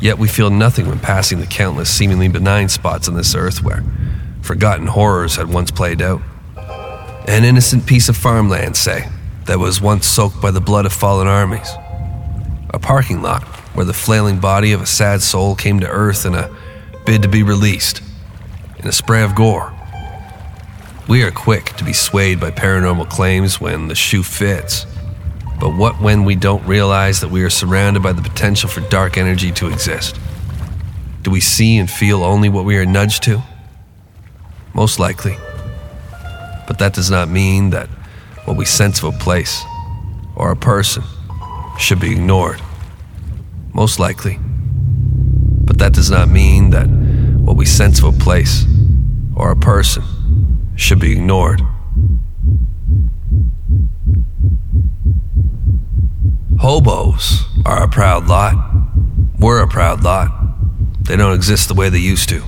Yet 0.00 0.18
we 0.18 0.28
feel 0.28 0.50
nothing 0.50 0.88
when 0.88 0.98
passing 0.98 1.40
the 1.40 1.46
countless 1.46 1.90
seemingly 1.90 2.28
benign 2.28 2.68
spots 2.68 3.08
on 3.08 3.14
this 3.14 3.34
earth 3.34 3.62
where 3.62 3.82
forgotten 4.42 4.86
horrors 4.86 5.36
had 5.36 5.48
once 5.48 5.70
played 5.70 6.02
out. 6.02 6.20
An 7.28 7.44
innocent 7.44 7.86
piece 7.86 8.08
of 8.08 8.16
farmland, 8.16 8.76
say, 8.76 9.08
that 9.46 9.58
was 9.58 9.80
once 9.80 10.06
soaked 10.06 10.40
by 10.40 10.50
the 10.50 10.60
blood 10.60 10.86
of 10.86 10.92
fallen 10.92 11.26
armies. 11.26 11.68
A 12.70 12.78
parking 12.78 13.22
lot 13.22 13.42
where 13.76 13.84
the 13.84 13.92
flailing 13.92 14.40
body 14.40 14.72
of 14.72 14.80
a 14.80 14.86
sad 14.86 15.20
soul 15.20 15.54
came 15.54 15.80
to 15.80 15.86
earth 15.86 16.24
in 16.24 16.34
a 16.34 16.50
bid 17.04 17.20
to 17.20 17.28
be 17.28 17.42
released, 17.42 18.00
in 18.78 18.88
a 18.88 18.92
spray 18.92 19.22
of 19.22 19.34
gore. 19.34 19.70
We 21.06 21.22
are 21.22 21.30
quick 21.30 21.66
to 21.76 21.84
be 21.84 21.92
swayed 21.92 22.40
by 22.40 22.52
paranormal 22.52 23.10
claims 23.10 23.60
when 23.60 23.88
the 23.88 23.94
shoe 23.94 24.22
fits. 24.22 24.86
But 25.60 25.76
what 25.76 26.00
when 26.00 26.24
we 26.24 26.36
don't 26.36 26.66
realize 26.66 27.20
that 27.20 27.28
we 27.28 27.42
are 27.44 27.50
surrounded 27.50 28.02
by 28.02 28.12
the 28.12 28.22
potential 28.22 28.70
for 28.70 28.80
dark 28.88 29.18
energy 29.18 29.52
to 29.52 29.68
exist? 29.68 30.18
Do 31.22 31.30
we 31.30 31.40
see 31.40 31.76
and 31.76 31.90
feel 31.90 32.24
only 32.24 32.48
what 32.48 32.64
we 32.64 32.78
are 32.78 32.86
nudged 32.86 33.22
to? 33.24 33.42
Most 34.72 34.98
likely. 34.98 35.36
But 36.66 36.78
that 36.78 36.94
does 36.94 37.10
not 37.10 37.28
mean 37.28 37.70
that 37.70 37.88
what 38.46 38.56
we 38.56 38.64
sense 38.64 39.02
of 39.02 39.14
a 39.14 39.18
place 39.18 39.62
or 40.34 40.50
a 40.50 40.56
person 40.56 41.02
should 41.78 42.00
be 42.00 42.12
ignored. 42.12 42.62
Most 43.76 43.98
likely. 43.98 44.38
But 44.40 45.76
that 45.80 45.92
does 45.92 46.10
not 46.10 46.30
mean 46.30 46.70
that 46.70 46.86
what 46.86 47.58
we 47.58 47.66
sense 47.66 47.98
of 47.98 48.04
a 48.06 48.18
place 48.18 48.64
or 49.34 49.50
a 49.50 49.56
person 49.56 50.02
should 50.76 50.98
be 50.98 51.12
ignored. 51.12 51.60
Hobos 56.58 57.44
are 57.66 57.82
a 57.82 57.88
proud 57.88 58.28
lot. 58.28 58.54
We're 59.38 59.62
a 59.62 59.68
proud 59.68 60.02
lot. 60.02 60.30
They 61.02 61.16
don't 61.16 61.34
exist 61.34 61.68
the 61.68 61.74
way 61.74 61.90
they 61.90 61.98
used 61.98 62.30
to. 62.30 62.42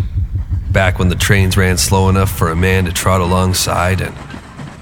Back 0.71 0.99
when 0.99 1.11
the 1.11 1.15
trains 1.15 1.59
ran 1.59 1.77
slow 1.77 2.09
enough 2.09 2.31
for 2.31 2.49
a 2.51 2.57
man 2.57 2.87
to 2.87 2.93
trot 2.93 3.21
alongside 3.21 4.01
and 4.01 4.17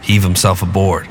heave 0.00 0.22
himself 0.22 0.62
aboard. 0.62 1.08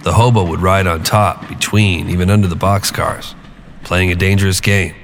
The 0.00 0.14
hobo 0.14 0.44
would 0.44 0.60
ride 0.60 0.86
on 0.86 1.02
top, 1.02 1.46
between, 1.46 2.08
even 2.08 2.30
under 2.30 2.48
the 2.48 2.56
boxcars, 2.56 3.34
playing 3.82 4.10
a 4.10 4.16
dangerous 4.16 4.60
game. 4.60 4.94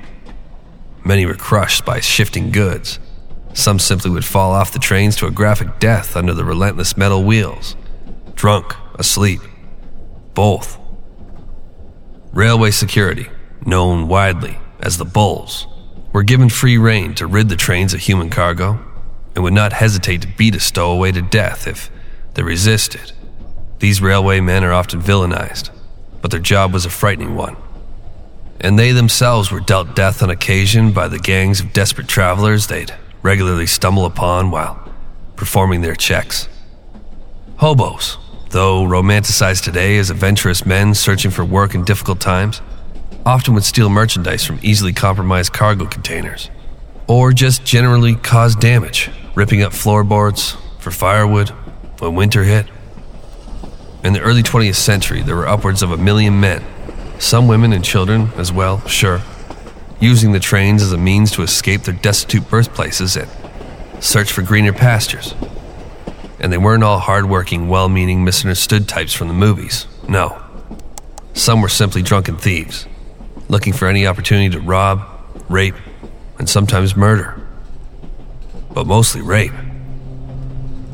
Many 1.05 1.27
were 1.27 1.35
crushed 1.35 1.85
by 1.85 2.01
shifting 2.01 2.51
goods. 2.51 2.99
Some 3.53 3.79
simply 3.79 4.11
would 4.11 4.25
fall 4.25 4.53
off 4.53 4.73
the 4.73 4.79
trains 4.79 5.17
to 5.17 5.27
a 5.27 5.31
graphic 5.31 5.79
death 5.79 6.17
under 6.17 6.35
the 6.35 6.45
relentless 6.45 6.97
metal 6.97 7.23
wheels. 7.25 7.77
Drunk, 8.35 8.75
asleep. 8.97 9.41
Both. 10.35 10.79
Railway 12.33 12.73
security, 12.73 13.29
known 13.65 14.09
widely 14.09 14.59
as 14.81 14.99
the 14.99 15.05
Bulls, 15.05 15.67
were 16.13 16.23
given 16.23 16.49
free 16.49 16.79
rein 16.79 17.15
to 17.15 17.27
rid 17.27 17.49
the 17.49 17.57
trains 17.57 17.95
of 17.95 18.01
human 18.01 18.31
cargo 18.31 18.81
and 19.35 19.45
would 19.45 19.53
not 19.53 19.73
hesitate 19.73 20.23
to 20.23 20.29
beat 20.29 20.55
a 20.55 20.61
stowaway 20.61 21.13
to 21.13 21.23
death 21.23 21.67
if 21.67 21.91
they 22.35 22.43
resisted. 22.43 23.13
These 23.79 24.01
railway 24.01 24.41
men 24.41 24.65
are 24.65 24.73
often 24.73 25.01
villainized, 25.01 25.71
but 26.23 26.31
their 26.31 26.41
job 26.41 26.73
was 26.73 26.87
a 26.87 26.91
frightening 26.91 27.35
one. 27.37 27.57
And 28.61 28.79
they 28.79 28.93
themselves 28.93 29.51
were 29.51 29.61
dealt 29.61 29.95
death 29.95 30.23
on 30.23 30.31
occasion 30.31 30.93
by 30.93 31.09
the 31.09 31.19
gangs 31.19 31.61
of 31.61 31.73
desperate 31.73 32.09
travelers 32.09 32.67
they'd 32.67 32.95
regularly 33.23 33.67
stumble 33.67 34.07
upon 34.07 34.51
while 34.51 34.93
performing 35.37 35.81
their 35.81 35.95
checks. 35.95 36.49
Hobos, 37.57 38.19
though 38.51 38.85
romanticized 38.85 39.65
today 39.65 39.99
as 39.99 40.11
adventurous 40.11 40.65
men 40.65 40.95
searching 40.95 41.31
for 41.31 41.45
work 41.45 41.75
in 41.75 41.85
difficult 41.85 42.21
times, 42.21 42.61
often 43.27 43.55
would 43.55 43.65
steal 43.65 43.89
merchandise 43.89 44.45
from 44.45 44.59
easily 44.63 44.93
compromised 44.93 45.53
cargo 45.53 45.87
containers, 45.87 46.51
or 47.07 47.33
just 47.33 47.65
generally 47.65 48.15
cause 48.15 48.55
damage, 48.55 49.11
ripping 49.35 49.63
up 49.63 49.73
floorboards 49.73 50.57
for 50.79 50.91
firewood 50.91 51.49
when 51.99 52.15
winter 52.15 52.45
hit. 52.45 52.67
In 54.05 54.13
the 54.13 54.21
early 54.21 54.43
20th 54.43 54.75
century, 54.75 55.23
there 55.23 55.37
were 55.37 55.49
upwards 55.49 55.83
of 55.83 55.91
a 55.91 55.97
million 55.97 56.39
men, 56.39 56.63
some 57.19 57.49
women 57.49 57.73
and 57.73 57.85
children 57.85 58.31
as 58.37 58.53
well, 58.53 58.87
sure, 58.87 59.23
using 60.01 60.33
the 60.33 60.41
trains 60.41 60.83
as 60.83 60.93
a 60.93 60.99
means 60.99 61.31
to 61.33 61.43
escape 61.43 61.83
their 61.83 61.95
destitute 61.95 62.49
birthplaces 62.49 63.17
and 63.17 63.31
search 64.01 64.33
for 64.33 64.43
greener 64.43 64.73
pastures. 64.73 65.35
And 66.41 66.53
they 66.53 66.59
weren't 66.59 66.85
all 66.85 66.99
hardworking, 66.99 67.69
well 67.69 67.89
meaning, 67.89 68.25
misunderstood 68.25 68.89
types 68.89 69.15
from 69.15 69.29
the 69.29 69.35
movies. 69.35 69.87
No. 70.09 70.41
Some 71.33 71.63
were 71.63 71.69
simply 71.69 72.03
drunken 72.03 72.37
thieves, 72.37 72.87
looking 73.49 73.73
for 73.73 73.89
any 73.89 74.07
opportunity 74.07 74.51
to 74.51 74.61
rob, 74.61 75.03
rape, 75.49 75.75
and 76.39 76.49
sometimes 76.49 76.97
murder. 76.97 77.41
But 78.73 78.87
mostly 78.87 79.23
rape. 79.23 79.53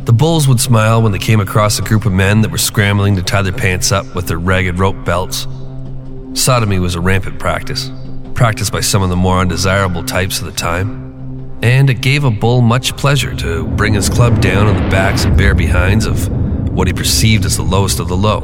The 0.05 0.13
bulls 0.13 0.49
would 0.49 0.61
smile 0.61 1.03
when 1.03 1.13
they 1.13 1.19
came 1.19 1.41
across 1.41 1.79
a 1.79 1.83
group 1.83 2.05
of 2.07 2.13
men 2.13 2.41
that 2.43 2.51
were 2.51 2.59
scrambling 2.59 3.17
to 3.17 3.23
tie 3.23 3.43
their 3.43 3.53
pants 3.53 3.93
up 3.93 4.15
with 4.15 4.29
their 4.29 4.39
ragged 4.39 4.79
rope 4.79 5.05
belts. 5.05 5.47
Sodomy 6.35 6.79
was 6.79 6.95
a 6.95 7.01
rampant 7.01 7.39
practice, 7.39 7.91
practiced 8.35 8.73
by 8.73 8.81
some 8.81 9.03
of 9.03 9.11
the 9.11 9.17
more 9.17 9.39
undesirable 9.39 10.05
types 10.05 10.41
of 10.41 10.47
the 10.47 10.53
time 10.53 11.11
and 11.63 11.91
it 11.91 12.01
gave 12.01 12.25
a 12.25 12.31
bull 12.31 12.63
much 12.63 12.97
pleasure 12.97 13.35
to 13.35 13.67
bring 13.67 13.93
his 13.93 14.09
club 14.09 14.41
down 14.41 14.67
on 14.67 14.83
the 14.83 14.89
backs 14.91 15.25
and 15.25 15.37
bare 15.37 15.55
behinds 15.55 16.07
of 16.07 16.29
what 16.71 16.87
he 16.87 16.93
perceived 16.93 17.45
as 17.45 17.57
the 17.57 17.63
lowest 17.63 18.01
of 18.01 18.09
the 18.09 18.17
low. 18.17 18.41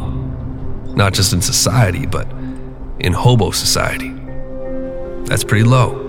Not 0.94 1.14
just 1.14 1.32
in 1.32 1.40
society, 1.40 2.04
but 2.04 2.30
in 2.98 3.12
hobo 3.12 3.52
society. 3.52 4.10
That's 5.24 5.44
pretty 5.44 5.64
low. 5.64 6.02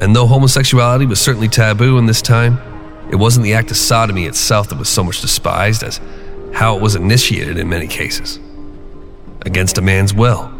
And 0.00 0.14
though 0.14 0.26
homosexuality 0.26 1.06
was 1.06 1.20
certainly 1.20 1.48
taboo 1.48 1.96
in 1.96 2.06
this 2.06 2.20
time, 2.20 2.58
it 3.10 3.16
wasn't 3.16 3.44
the 3.44 3.54
act 3.54 3.70
of 3.70 3.76
sodomy 3.76 4.26
itself 4.26 4.68
that 4.68 4.78
was 4.78 4.88
so 4.88 5.04
much 5.04 5.20
despised 5.20 5.82
as 5.82 6.00
how 6.52 6.76
it 6.76 6.82
was 6.82 6.96
initiated 6.96 7.58
in 7.58 7.68
many 7.68 7.86
cases 7.86 8.38
against 9.42 9.78
a 9.78 9.82
man's 9.82 10.12
will. 10.12 10.53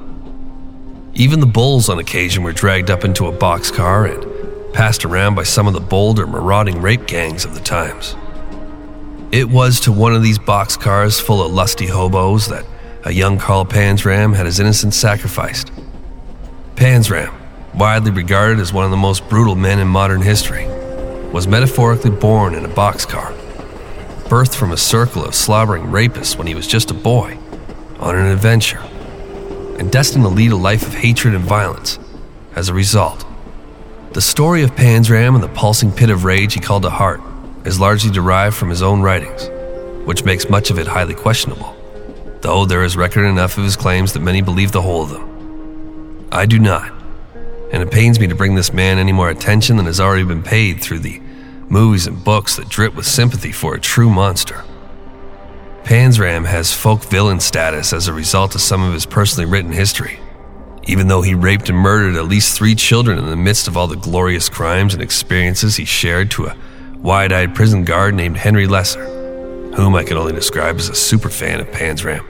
Even 1.16 1.38
the 1.38 1.46
bulls 1.46 1.88
on 1.88 2.00
occasion 2.00 2.42
were 2.42 2.52
dragged 2.52 2.90
up 2.90 3.04
into 3.04 3.28
a 3.28 3.32
boxcar 3.32 4.12
and 4.12 4.74
passed 4.74 5.04
around 5.04 5.36
by 5.36 5.44
some 5.44 5.68
of 5.68 5.72
the 5.72 5.80
bolder, 5.80 6.26
marauding 6.26 6.82
rape 6.82 7.06
gangs 7.06 7.44
of 7.44 7.54
the 7.54 7.60
times. 7.60 8.16
It 9.30 9.48
was 9.48 9.78
to 9.80 9.92
one 9.92 10.12
of 10.12 10.24
these 10.24 10.40
boxcars 10.40 11.22
full 11.22 11.40
of 11.40 11.52
lusty 11.52 11.86
hobos 11.86 12.48
that 12.48 12.66
a 13.04 13.12
young 13.12 13.38
Carl 13.38 13.64
Panzram 13.64 14.34
had 14.34 14.46
his 14.46 14.58
innocence 14.58 14.96
sacrificed. 14.96 15.70
Panzram, 16.74 17.32
widely 17.74 18.10
regarded 18.10 18.58
as 18.58 18.72
one 18.72 18.84
of 18.84 18.90
the 18.90 18.96
most 18.96 19.28
brutal 19.28 19.54
men 19.54 19.78
in 19.78 19.86
modern 19.86 20.20
history, 20.20 20.66
was 21.30 21.46
metaphorically 21.46 22.10
born 22.10 22.56
in 22.56 22.64
a 22.64 22.68
boxcar, 22.68 23.32
birthed 24.24 24.56
from 24.56 24.72
a 24.72 24.76
circle 24.76 25.24
of 25.24 25.36
slobbering 25.36 25.84
rapists 25.84 26.36
when 26.36 26.48
he 26.48 26.56
was 26.56 26.66
just 26.66 26.90
a 26.90 26.94
boy, 26.94 27.38
on 28.00 28.16
an 28.16 28.26
adventure, 28.26 28.82
and 29.78 29.90
destined 29.90 30.24
to 30.24 30.28
lead 30.28 30.52
a 30.52 30.56
life 30.56 30.86
of 30.86 30.94
hatred 30.94 31.34
and 31.34 31.44
violence 31.44 31.98
as 32.54 32.68
a 32.68 32.74
result. 32.74 33.24
The 34.12 34.20
story 34.20 34.62
of 34.62 34.76
Panzram 34.76 35.34
and 35.34 35.42
the 35.42 35.48
pulsing 35.48 35.90
pit 35.90 36.10
of 36.10 36.24
rage 36.24 36.54
he 36.54 36.60
called 36.60 36.84
a 36.84 36.90
heart 36.90 37.20
is 37.64 37.80
largely 37.80 38.10
derived 38.10 38.56
from 38.56 38.70
his 38.70 38.82
own 38.82 39.02
writings, 39.02 39.48
which 40.06 40.24
makes 40.24 40.48
much 40.48 40.70
of 40.70 40.78
it 40.78 40.86
highly 40.86 41.14
questionable, 41.14 41.74
though 42.40 42.64
there 42.64 42.84
is 42.84 42.96
record 42.96 43.24
enough 43.24 43.58
of 43.58 43.64
his 43.64 43.76
claims 43.76 44.12
that 44.12 44.20
many 44.20 44.40
believe 44.40 44.70
the 44.70 44.82
whole 44.82 45.02
of 45.02 45.10
them. 45.10 46.28
I 46.30 46.46
do 46.46 46.58
not, 46.58 46.92
and 47.72 47.82
it 47.82 47.90
pains 47.90 48.20
me 48.20 48.28
to 48.28 48.34
bring 48.34 48.54
this 48.54 48.72
man 48.72 48.98
any 48.98 49.12
more 49.12 49.30
attention 49.30 49.76
than 49.76 49.86
has 49.86 49.98
already 49.98 50.24
been 50.24 50.42
paid 50.42 50.80
through 50.80 51.00
the 51.00 51.20
movies 51.68 52.06
and 52.06 52.22
books 52.22 52.56
that 52.56 52.68
drip 52.68 52.94
with 52.94 53.06
sympathy 53.06 53.50
for 53.50 53.74
a 53.74 53.80
true 53.80 54.10
monster. 54.10 54.62
Panzram 55.84 56.46
has 56.46 56.72
folk 56.72 57.04
villain 57.04 57.40
status 57.40 57.92
as 57.92 58.08
a 58.08 58.12
result 58.14 58.54
of 58.54 58.62
some 58.62 58.82
of 58.82 58.94
his 58.94 59.04
personally 59.04 59.44
written 59.44 59.70
history, 59.70 60.18
even 60.84 61.08
though 61.08 61.20
he 61.20 61.34
raped 61.34 61.68
and 61.68 61.76
murdered 61.76 62.16
at 62.16 62.24
least 62.24 62.56
three 62.56 62.74
children 62.74 63.18
in 63.18 63.26
the 63.26 63.36
midst 63.36 63.68
of 63.68 63.76
all 63.76 63.86
the 63.86 63.94
glorious 63.94 64.48
crimes 64.48 64.94
and 64.94 65.02
experiences 65.02 65.76
he 65.76 65.84
shared 65.84 66.30
to 66.30 66.46
a 66.46 66.56
wide 66.96 67.34
eyed 67.34 67.54
prison 67.54 67.84
guard 67.84 68.14
named 68.14 68.38
Henry 68.38 68.66
Lesser, 68.66 69.04
whom 69.74 69.94
I 69.94 70.04
can 70.04 70.16
only 70.16 70.32
describe 70.32 70.76
as 70.76 70.88
a 70.88 70.94
super 70.94 71.28
fan 71.28 71.60
of 71.60 71.66
Panzram, 71.66 72.24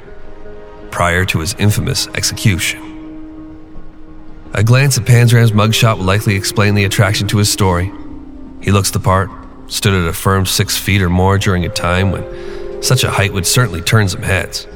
prior 0.91 1.25
to 1.27 1.39
his 1.39 1.55
infamous 1.55 2.09
execution. 2.09 2.81
A 4.53 4.65
glance 4.65 4.99
at 4.99 5.05
Panzram's 5.05 5.53
mugshot 5.53 5.99
will 5.99 6.07
likely 6.07 6.35
explain 6.35 6.75
the 6.75 6.87
attraction 6.87 7.29
to 7.29 7.39
his 7.39 7.53
story. 7.53 7.93
He 8.63 8.73
looks 8.73 8.91
the 8.91 8.99
part, 8.99 9.31
stood 9.69 9.95
at 9.95 10.09
a 10.09 10.13
firm 10.13 10.45
six 10.45 10.77
feet 10.77 11.03
or 11.03 11.09
more 11.09 11.39
during 11.39 11.65
a 11.65 11.69
time 11.69 12.11
when 12.11 12.25
such 12.85 13.05
a 13.05 13.11
height 13.11 13.33
would 13.33 13.47
certainly 13.47 13.81
turn 13.81 14.09
some 14.09 14.23
heads. 14.23 14.67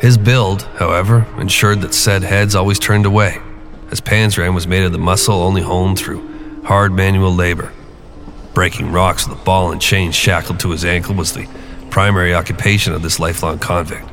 His 0.00 0.18
build, 0.18 0.62
however, 0.78 1.26
ensured 1.38 1.80
that 1.80 1.94
said 1.94 2.22
heads 2.22 2.54
always 2.54 2.78
turned 2.78 3.06
away, 3.06 3.38
as 3.90 4.00
Panzram 4.00 4.54
was 4.54 4.66
made 4.66 4.84
of 4.84 4.92
the 4.92 4.98
muscle 4.98 5.40
only 5.42 5.62
honed 5.62 5.98
through 5.98 6.62
hard 6.64 6.92
manual 6.92 7.32
labor. 7.32 7.72
Breaking 8.52 8.92
rocks 8.92 9.26
with 9.26 9.40
a 9.40 9.44
ball 9.44 9.72
and 9.72 9.80
chain 9.80 10.12
shackled 10.12 10.60
to 10.60 10.70
his 10.70 10.84
ankle 10.84 11.14
was 11.14 11.32
the 11.32 11.48
primary 11.90 12.34
occupation 12.34 12.92
of 12.92 13.02
this 13.02 13.18
lifelong 13.18 13.58
convict, 13.58 14.08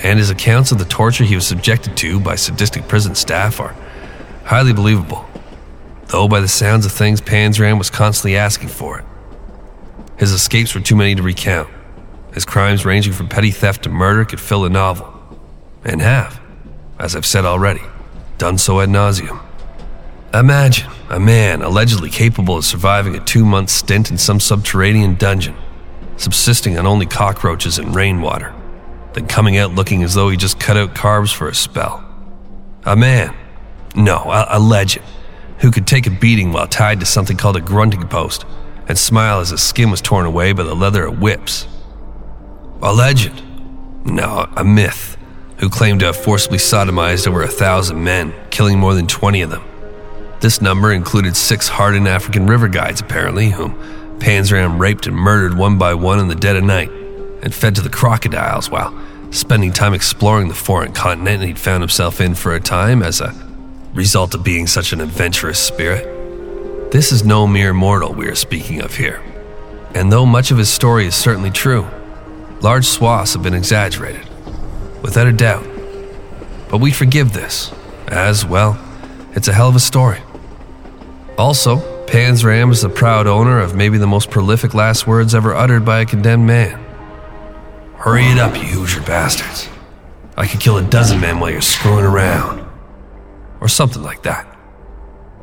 and 0.00 0.18
his 0.18 0.30
accounts 0.30 0.72
of 0.72 0.78
the 0.78 0.84
torture 0.84 1.24
he 1.24 1.34
was 1.34 1.46
subjected 1.46 1.96
to 1.96 2.20
by 2.20 2.34
sadistic 2.34 2.86
prison 2.88 3.14
staff 3.14 3.60
are 3.60 3.74
highly 4.44 4.72
believable, 4.72 5.24
though 6.06 6.28
by 6.28 6.40
the 6.40 6.48
sounds 6.48 6.84
of 6.84 6.92
things, 6.92 7.20
Panzram 7.20 7.78
was 7.78 7.90
constantly 7.90 8.36
asking 8.36 8.68
for 8.68 8.98
it. 8.98 9.04
His 10.18 10.32
escapes 10.32 10.74
were 10.74 10.80
too 10.80 10.96
many 10.96 11.14
to 11.14 11.22
recount. 11.22 11.68
His 12.32 12.44
crimes, 12.44 12.84
ranging 12.84 13.12
from 13.12 13.28
petty 13.28 13.50
theft 13.50 13.84
to 13.84 13.90
murder, 13.90 14.24
could 14.24 14.40
fill 14.40 14.64
a 14.64 14.70
novel, 14.70 15.12
and 15.84 16.00
have, 16.00 16.40
as 16.98 17.14
I've 17.14 17.26
said 17.26 17.44
already, 17.44 17.82
done 18.38 18.58
so 18.58 18.80
ad 18.80 18.88
nauseum. 18.88 19.40
Imagine 20.32 20.90
a 21.10 21.20
man 21.20 21.60
allegedly 21.60 22.08
capable 22.08 22.56
of 22.56 22.64
surviving 22.64 23.14
a 23.14 23.20
two 23.20 23.44
month 23.44 23.68
stint 23.68 24.10
in 24.10 24.16
some 24.16 24.40
subterranean 24.40 25.16
dungeon, 25.16 25.54
subsisting 26.16 26.78
on 26.78 26.86
only 26.86 27.04
cockroaches 27.04 27.78
and 27.78 27.94
rainwater, 27.94 28.54
then 29.12 29.26
coming 29.26 29.58
out 29.58 29.74
looking 29.74 30.02
as 30.02 30.14
though 30.14 30.30
he 30.30 30.38
just 30.38 30.58
cut 30.58 30.78
out 30.78 30.94
carbs 30.94 31.34
for 31.34 31.48
a 31.48 31.54
spell. 31.54 32.02
A 32.84 32.96
man, 32.96 33.34
no, 33.94 34.16
a, 34.16 34.46
a 34.50 34.58
legend, 34.58 35.04
who 35.58 35.70
could 35.70 35.86
take 35.86 36.06
a 36.06 36.10
beating 36.10 36.50
while 36.52 36.66
tied 36.66 37.00
to 37.00 37.06
something 37.06 37.36
called 37.36 37.56
a 37.56 37.60
grunting 37.60 38.08
post 38.08 38.46
and 38.88 38.98
smile 38.98 39.40
as 39.40 39.50
his 39.50 39.62
skin 39.62 39.90
was 39.90 40.00
torn 40.00 40.26
away 40.26 40.52
by 40.52 40.62
the 40.62 40.74
leather 40.74 41.04
of 41.04 41.20
whips. 41.20 41.66
A 42.82 42.92
legend, 42.92 43.42
no, 44.04 44.48
a 44.56 44.64
myth, 44.64 45.16
who 45.58 45.70
claimed 45.70 46.00
to 46.00 46.06
have 46.06 46.16
forcibly 46.16 46.58
sodomized 46.58 47.28
over 47.28 47.42
a 47.42 47.48
thousand 47.48 48.02
men, 48.02 48.34
killing 48.50 48.78
more 48.78 48.94
than 48.94 49.06
20 49.06 49.42
of 49.42 49.50
them 49.50 49.62
this 50.42 50.60
number 50.60 50.92
included 50.92 51.36
six 51.36 51.68
hardened 51.68 52.08
African 52.08 52.48
river 52.48 52.66
guides, 52.66 53.00
apparently, 53.00 53.50
whom 53.50 53.74
Panzram 54.18 54.78
raped 54.78 55.06
and 55.06 55.16
murdered 55.16 55.56
one 55.56 55.78
by 55.78 55.94
one 55.94 56.18
in 56.18 56.26
the 56.26 56.34
dead 56.34 56.56
of 56.56 56.64
night, 56.64 56.90
and 57.42 57.54
fed 57.54 57.76
to 57.76 57.80
the 57.80 57.88
crocodiles 57.88 58.68
while 58.68 58.92
spending 59.30 59.72
time 59.72 59.94
exploring 59.94 60.48
the 60.48 60.54
foreign 60.54 60.92
continent 60.92 61.44
he'd 61.44 61.60
found 61.60 61.80
himself 61.80 62.20
in 62.20 62.34
for 62.34 62.54
a 62.54 62.60
time 62.60 63.02
as 63.04 63.20
a 63.20 63.32
result 63.94 64.34
of 64.34 64.42
being 64.42 64.66
such 64.66 64.92
an 64.92 65.00
adventurous 65.00 65.60
spirit. 65.60 66.90
This 66.90 67.12
is 67.12 67.24
no 67.24 67.46
mere 67.46 67.72
mortal 67.72 68.12
we 68.12 68.26
are 68.26 68.34
speaking 68.34 68.82
of 68.82 68.96
here. 68.96 69.22
And 69.94 70.10
though 70.10 70.26
much 70.26 70.50
of 70.50 70.58
his 70.58 70.70
story 70.70 71.06
is 71.06 71.14
certainly 71.14 71.50
true, 71.50 71.86
large 72.62 72.86
swaths 72.86 73.34
have 73.34 73.42
been 73.42 73.54
exaggerated, 73.54 74.26
without 75.02 75.26
a 75.26 75.32
doubt. 75.32 75.66
But 76.70 76.78
we 76.78 76.92
forgive 76.92 77.32
this, 77.32 77.72
as, 78.06 78.46
well, 78.46 78.78
it's 79.34 79.48
a 79.48 79.52
hell 79.52 79.68
of 79.68 79.76
a 79.76 79.80
story. 79.80 80.20
Also, 81.36 81.76
Panzram 82.06 82.70
is 82.70 82.82
the 82.82 82.88
proud 82.88 83.26
owner 83.26 83.58
of 83.58 83.74
maybe 83.74 83.98
the 83.98 84.06
most 84.06 84.30
prolific 84.30 84.74
last 84.74 85.06
words 85.06 85.34
ever 85.34 85.54
uttered 85.54 85.84
by 85.84 86.00
a 86.00 86.06
condemned 86.06 86.46
man. 86.46 86.78
Hurry 87.96 88.24
it 88.26 88.38
up, 88.38 88.54
you 88.56 88.64
Hoosier 88.64 89.02
bastards. 89.02 89.68
I 90.36 90.46
could 90.46 90.60
kill 90.60 90.78
a 90.78 90.82
dozen 90.82 91.20
men 91.20 91.40
while 91.40 91.50
you're 91.50 91.60
screwing 91.60 92.04
around. 92.04 92.66
Or 93.60 93.68
something 93.68 94.02
like 94.02 94.22
that. 94.22 94.46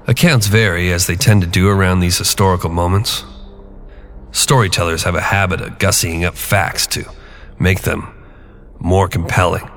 Accounts 0.08 0.48
vary, 0.48 0.92
as 0.92 1.08
they 1.08 1.16
tend 1.16 1.42
to 1.42 1.48
do 1.48 1.70
around 1.70 2.00
these 2.00 2.18
historical 2.18 2.70
moments. 2.70 3.24
Storytellers 4.32 5.04
have 5.04 5.15
a 5.15 5.22
habit 5.22 5.62
of 5.62 5.80
gussying 5.80 6.24
up 6.24 6.36
facts 6.36 6.88
to 6.88 7.10
make 7.60 7.82
them 7.82 8.13
more 8.80 9.08
compelling. 9.08 9.70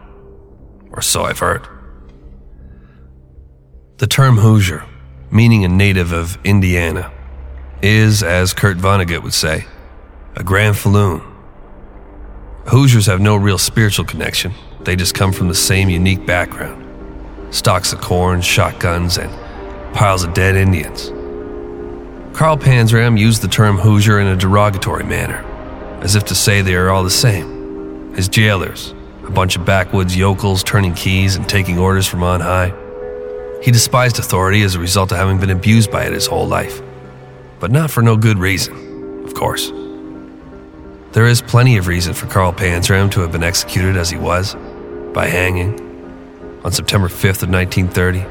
Or 0.93 1.03
so 1.03 1.25
I've 1.25 1.39
heard. 1.39 1.67
The 3.99 4.07
term 4.07 4.37
Hoosier 4.37 4.85
meaning 5.33 5.65
a 5.65 5.69
native 5.69 6.13
of 6.13 6.39
Indiana, 6.45 7.11
is, 7.81 8.23
as 8.23 8.53
Kurt 8.53 8.77
Vonnegut 8.77 9.23
would 9.23 9.33
say, 9.33 9.65
a 10.37 10.45
granfalloon. 10.45 11.27
Hoosiers 12.69 13.07
have 13.07 13.21
no 13.21 13.35
real 13.35 13.59
spiritual 13.59 14.05
connection, 14.05 14.53
they 14.83 14.95
just 14.95 15.15
come 15.15 15.33
from 15.33 15.49
the 15.49 15.55
same 15.55 15.89
unique 15.89 16.25
background 16.27 16.81
stalks 17.55 17.93
of 17.93 18.01
corn, 18.01 18.41
shotguns, 18.41 19.19
and 19.19 19.31
piles 19.95 20.25
of 20.25 20.33
dead 20.33 20.57
Indians. 20.57 21.13
Carl 22.35 22.57
Panzram 22.57 23.19
used 23.19 23.43
the 23.43 23.49
term 23.49 23.77
Hoosier 23.77 24.19
in 24.19 24.27
a 24.27 24.37
derogatory 24.37 25.05
manner, 25.05 25.45
as 26.01 26.17
if 26.17 26.25
to 26.25 26.35
say 26.35 26.63
they 26.63 26.75
are 26.75 26.89
all 26.89 27.05
the 27.05 27.11
same. 27.11 28.15
His 28.15 28.27
jailers, 28.27 28.95
a 29.25 29.31
bunch 29.31 29.55
of 29.55 29.67
backwoods 29.67 30.17
yokels 30.17 30.65
turning 30.65 30.95
keys 30.95 31.37
and 31.37 31.47
taking 31.47 31.79
orders 31.79 32.07
from 32.07 32.23
on 32.23 32.41
high. 32.41 32.73
He 33.63 33.71
despised 33.71 34.19
authority 34.19 34.63
as 34.63 34.75
a 34.75 34.81
result 34.81 35.13
of 35.13 35.19
having 35.19 35.39
been 35.39 35.51
abused 35.51 35.91
by 35.91 36.05
it 36.05 36.13
his 36.15 36.27
whole 36.27 36.49
life. 36.49 36.81
But 37.61 37.71
not 37.71 37.91
for 37.91 38.03
no 38.03 38.17
good 38.17 38.39
reason, 38.39 39.25
of 39.25 39.35
course. 39.35 39.71
There 41.13 41.27
is 41.27 41.43
plenty 41.43 41.77
of 41.77 41.87
reason 41.87 42.15
for 42.15 42.27
Carl 42.27 42.55
Panzram 42.55 43.11
to 43.13 43.21
have 43.21 43.31
been 43.31 43.45
executed 43.45 43.99
as 43.99 44.09
he 44.09 44.17
was, 44.17 44.57
by 45.13 45.27
hanging, 45.27 45.79
on 46.65 46.73
September 46.73 47.09
5th 47.09 47.43
of 47.43 47.51
1930, 47.51 48.25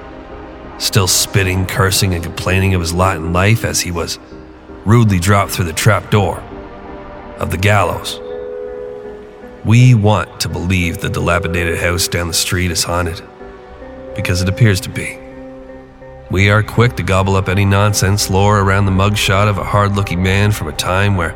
still 0.82 1.08
spitting, 1.08 1.68
cursing, 1.68 2.16
and 2.16 2.24
complaining 2.24 2.74
of 2.74 2.82
his 2.82 2.92
lot 2.92 3.16
in 3.16 3.32
life 3.32 3.64
as 3.64 3.82
he 3.82 3.92
was 3.92 4.18
rudely 4.84 5.20
dropped 5.20 5.52
through 5.52 5.66
the 5.66 5.74
trap 5.74 6.10
door 6.10 6.40
of 7.38 7.52
the 7.52 7.58
gallows. 7.58 8.20
We 9.64 9.94
want 9.94 10.40
to 10.40 10.50
believe 10.50 10.98
the 10.98 11.10
dilapidated 11.10 11.78
house 11.78 12.08
down 12.08 12.28
the 12.28 12.34
street 12.34 12.72
is 12.72 12.84
haunted, 12.84 13.22
because 14.16 14.42
it 14.42 14.50
appears 14.50 14.82
to 14.82 14.90
be. 14.90 15.20
We 16.32 16.50
are 16.50 16.64
quick 16.64 16.96
to 16.96 17.04
gobble 17.04 17.36
up 17.36 17.48
any 17.48 17.64
nonsense 17.64 18.30
lore 18.32 18.60
around 18.60 18.86
the 18.86 18.92
mugshot 18.92 19.48
of 19.48 19.60
a 19.60 19.64
hard 19.64 19.96
looking 19.96 20.24
man 20.24 20.52
from 20.52 20.68
a 20.68 20.72
time 20.74 21.16
where 21.16 21.36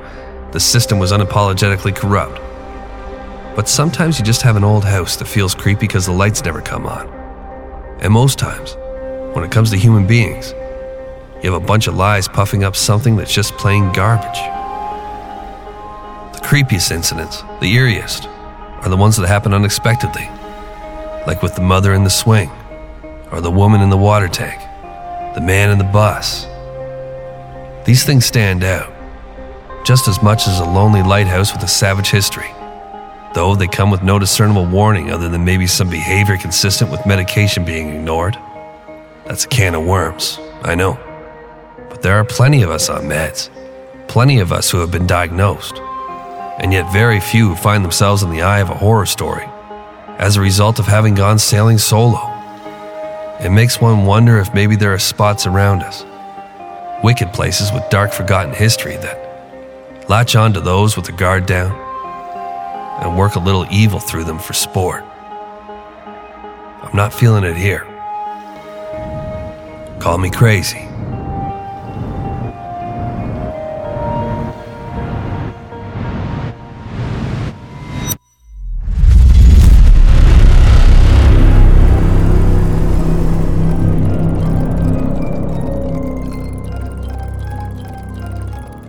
the 0.54 0.60
system 0.60 0.98
was 0.98 1.12
unapologetically 1.12 1.96
corrupt. 1.96 2.42
But 3.56 3.70
sometimes 3.70 4.18
you 4.18 4.26
just 4.26 4.42
have 4.42 4.56
an 4.56 4.64
old 4.64 4.86
house 4.86 5.18
that 5.18 5.28
feels 5.28 5.54
creepy 5.54 5.82
because 5.82 6.08
the 6.08 6.14
lights 6.14 6.44
never 6.44 6.62
come 6.62 6.88
on. 6.88 7.08
And 8.00 8.12
most 8.12 8.40
times, 8.40 8.76
when 9.36 9.44
it 9.44 9.52
comes 9.52 9.70
to 9.70 9.76
human 9.76 10.08
beings, 10.08 10.54
you 11.44 11.52
have 11.52 11.62
a 11.62 11.66
bunch 11.66 11.88
of 11.88 11.96
lies 11.96 12.26
puffing 12.26 12.64
up 12.64 12.74
something 12.74 13.18
that's 13.18 13.34
just 13.34 13.52
plain 13.58 13.92
garbage. 13.92 14.40
The 16.32 16.40
creepiest 16.42 16.90
incidents, 16.90 17.42
the 17.60 17.76
eeriest, 17.76 18.28
are 18.82 18.88
the 18.88 18.96
ones 18.96 19.18
that 19.18 19.28
happen 19.28 19.54
unexpectedly, 19.54 20.30
like 21.28 21.44
with 21.44 21.54
the 21.54 21.62
mother 21.62 21.94
in 21.94 22.06
the 22.06 22.10
swing 22.10 22.50
or 23.30 23.42
the 23.42 23.52
woman 23.52 23.82
in 23.82 23.90
the 23.90 23.98
water 23.98 24.30
tank, 24.30 24.62
the 25.36 25.42
man 25.42 25.70
in 25.70 25.80
the 25.80 25.84
bus. 25.84 26.46
These 27.86 28.06
things 28.06 28.26
stand 28.26 28.64
out, 28.64 28.94
just 29.86 30.08
as 30.08 30.24
much 30.24 30.48
as 30.48 30.62
a 30.62 30.66
lonely 30.66 31.04
lighthouse 31.04 31.52
with 31.52 31.62
a 31.62 31.68
savage 31.68 32.10
history, 32.10 32.50
though 33.34 33.54
they 33.54 33.68
come 33.68 33.92
with 33.92 34.02
no 34.02 34.18
discernible 34.18 34.66
warning 34.66 35.12
other 35.12 35.28
than 35.28 35.44
maybe 35.44 35.68
some 35.68 35.90
behavior 35.90 36.38
consistent 36.38 36.90
with 36.90 37.06
medication 37.06 37.66
being 37.66 37.90
ignored. 37.90 38.38
That's 39.26 39.46
a 39.46 39.48
can 39.48 39.74
of 39.74 39.84
worms, 39.84 40.40
I 40.62 40.76
know. 40.76 41.00
But 41.90 42.04
there 42.04 42.16
are 42.20 42.24
plenty 42.24 42.62
of 42.62 42.70
us 42.70 42.90
on 42.90 43.04
meds, 43.04 43.50
plenty 44.08 44.40
of 44.40 44.52
us 44.52 44.70
who 44.70 44.80
have 44.82 44.92
been 44.92 45.08
diagnosed, 45.08 45.80
and 46.60 46.72
yet 46.72 46.92
very 46.94 47.20
few 47.20 47.50
who 47.50 47.56
find 47.56 47.84
themselves 47.84 48.22
in 48.22 48.30
the 48.30 48.44
eye 48.44 48.60
of 48.60 48.70
a 48.70 48.76
horror 48.76 49.08
story 49.08 49.46
as 50.20 50.36
a 50.36 50.42
result 50.42 50.78
of 50.78 50.86
having 50.86 51.16
gone 51.16 51.40
sailing 51.40 51.80
solo. 51.80 52.20
It 53.40 53.50
makes 53.50 53.82
one 53.82 54.06
wonder 54.06 54.38
if 54.40 54.54
maybe 54.54 54.76
there 54.76 54.94
are 54.94 55.00
spots 55.00 55.48
around 55.48 55.82
us, 55.82 56.06
wicked 57.04 57.34
places 57.34 57.72
with 57.72 57.90
dark 57.90 58.14
forgotten 58.14 58.54
history 58.54 58.96
that 58.98 60.08
latch 60.08 60.36
on 60.36 60.54
to 60.54 60.62
those 60.62 60.96
with 60.96 61.08
the 61.08 61.12
guard 61.12 61.48
down 61.48 61.72
and 63.02 63.18
work 63.18 63.36
a 63.36 63.40
little 63.40 63.66
evil 63.72 64.00
through 64.00 64.24
them 64.24 64.38
for 64.38 64.54
sport. 64.54 65.04
I'm 66.84 66.96
not 66.96 67.12
feeling 67.12 67.44
it 67.44 67.58
here. 67.58 67.88
Call 70.00 70.18
me 70.18 70.30
crazy. 70.30 70.86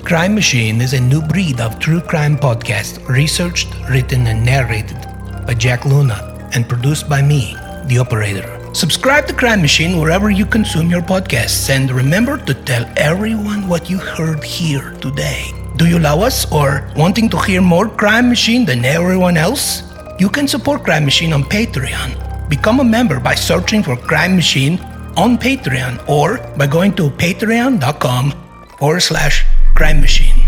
Crime 0.07 0.37
Machine 0.37 0.81
is 0.81 0.93
a 0.93 1.01
new 1.01 1.21
breed 1.21 1.61
of 1.61 1.81
true 1.81 2.01
crime 2.01 2.37
podcast, 2.37 3.05
researched, 3.09 3.75
written, 3.91 4.29
and 4.29 4.45
narrated 4.45 4.97
by 5.45 5.53
Jack 5.53 5.85
Luna 5.85 6.49
and 6.55 6.69
produced 6.69 7.09
by 7.09 7.21
me, 7.21 7.57
the 7.87 7.99
operator. 7.99 8.56
Subscribe 8.77 9.27
to 9.27 9.33
Crime 9.33 9.63
Machine 9.63 9.97
wherever 9.97 10.29
you 10.29 10.45
consume 10.45 10.91
your 10.91 11.01
podcasts 11.01 11.71
and 11.71 11.91
remember 11.91 12.37
to 12.37 12.53
tell 12.53 12.85
everyone 12.99 13.69
what 13.69 13.89
you 13.89 13.97
heard 13.97 14.45
here 14.45 14.93
today. 15.01 15.49
Do 15.77 15.87
you 15.89 15.99
love 15.99 16.21
us 16.21 16.45
or 16.53 16.87
wanting 16.95 17.31
to 17.31 17.39
hear 17.39 17.63
more 17.63 17.89
Crime 17.89 18.29
Machine 18.29 18.67
than 18.67 18.85
everyone 18.85 19.39
else? 19.39 19.83
You 20.19 20.29
can 20.29 20.47
support 20.47 20.85
Crime 20.85 21.07
Machine 21.07 21.33
on 21.33 21.45
Patreon. 21.45 22.51
Become 22.51 22.81
a 22.81 22.85
member 22.85 23.19
by 23.19 23.35
searching 23.35 23.83
for 23.83 23.97
Crime 23.97 24.37
Machine 24.37 24.79
on 25.17 25.39
Patreon 25.39 26.07
or 26.07 26.37
by 26.59 26.67
going 26.67 26.93
to 26.97 27.09
patreon.com 27.09 28.35
forward 28.77 29.01
slash 29.01 29.47
crime 29.75 30.03
machine. 30.03 30.46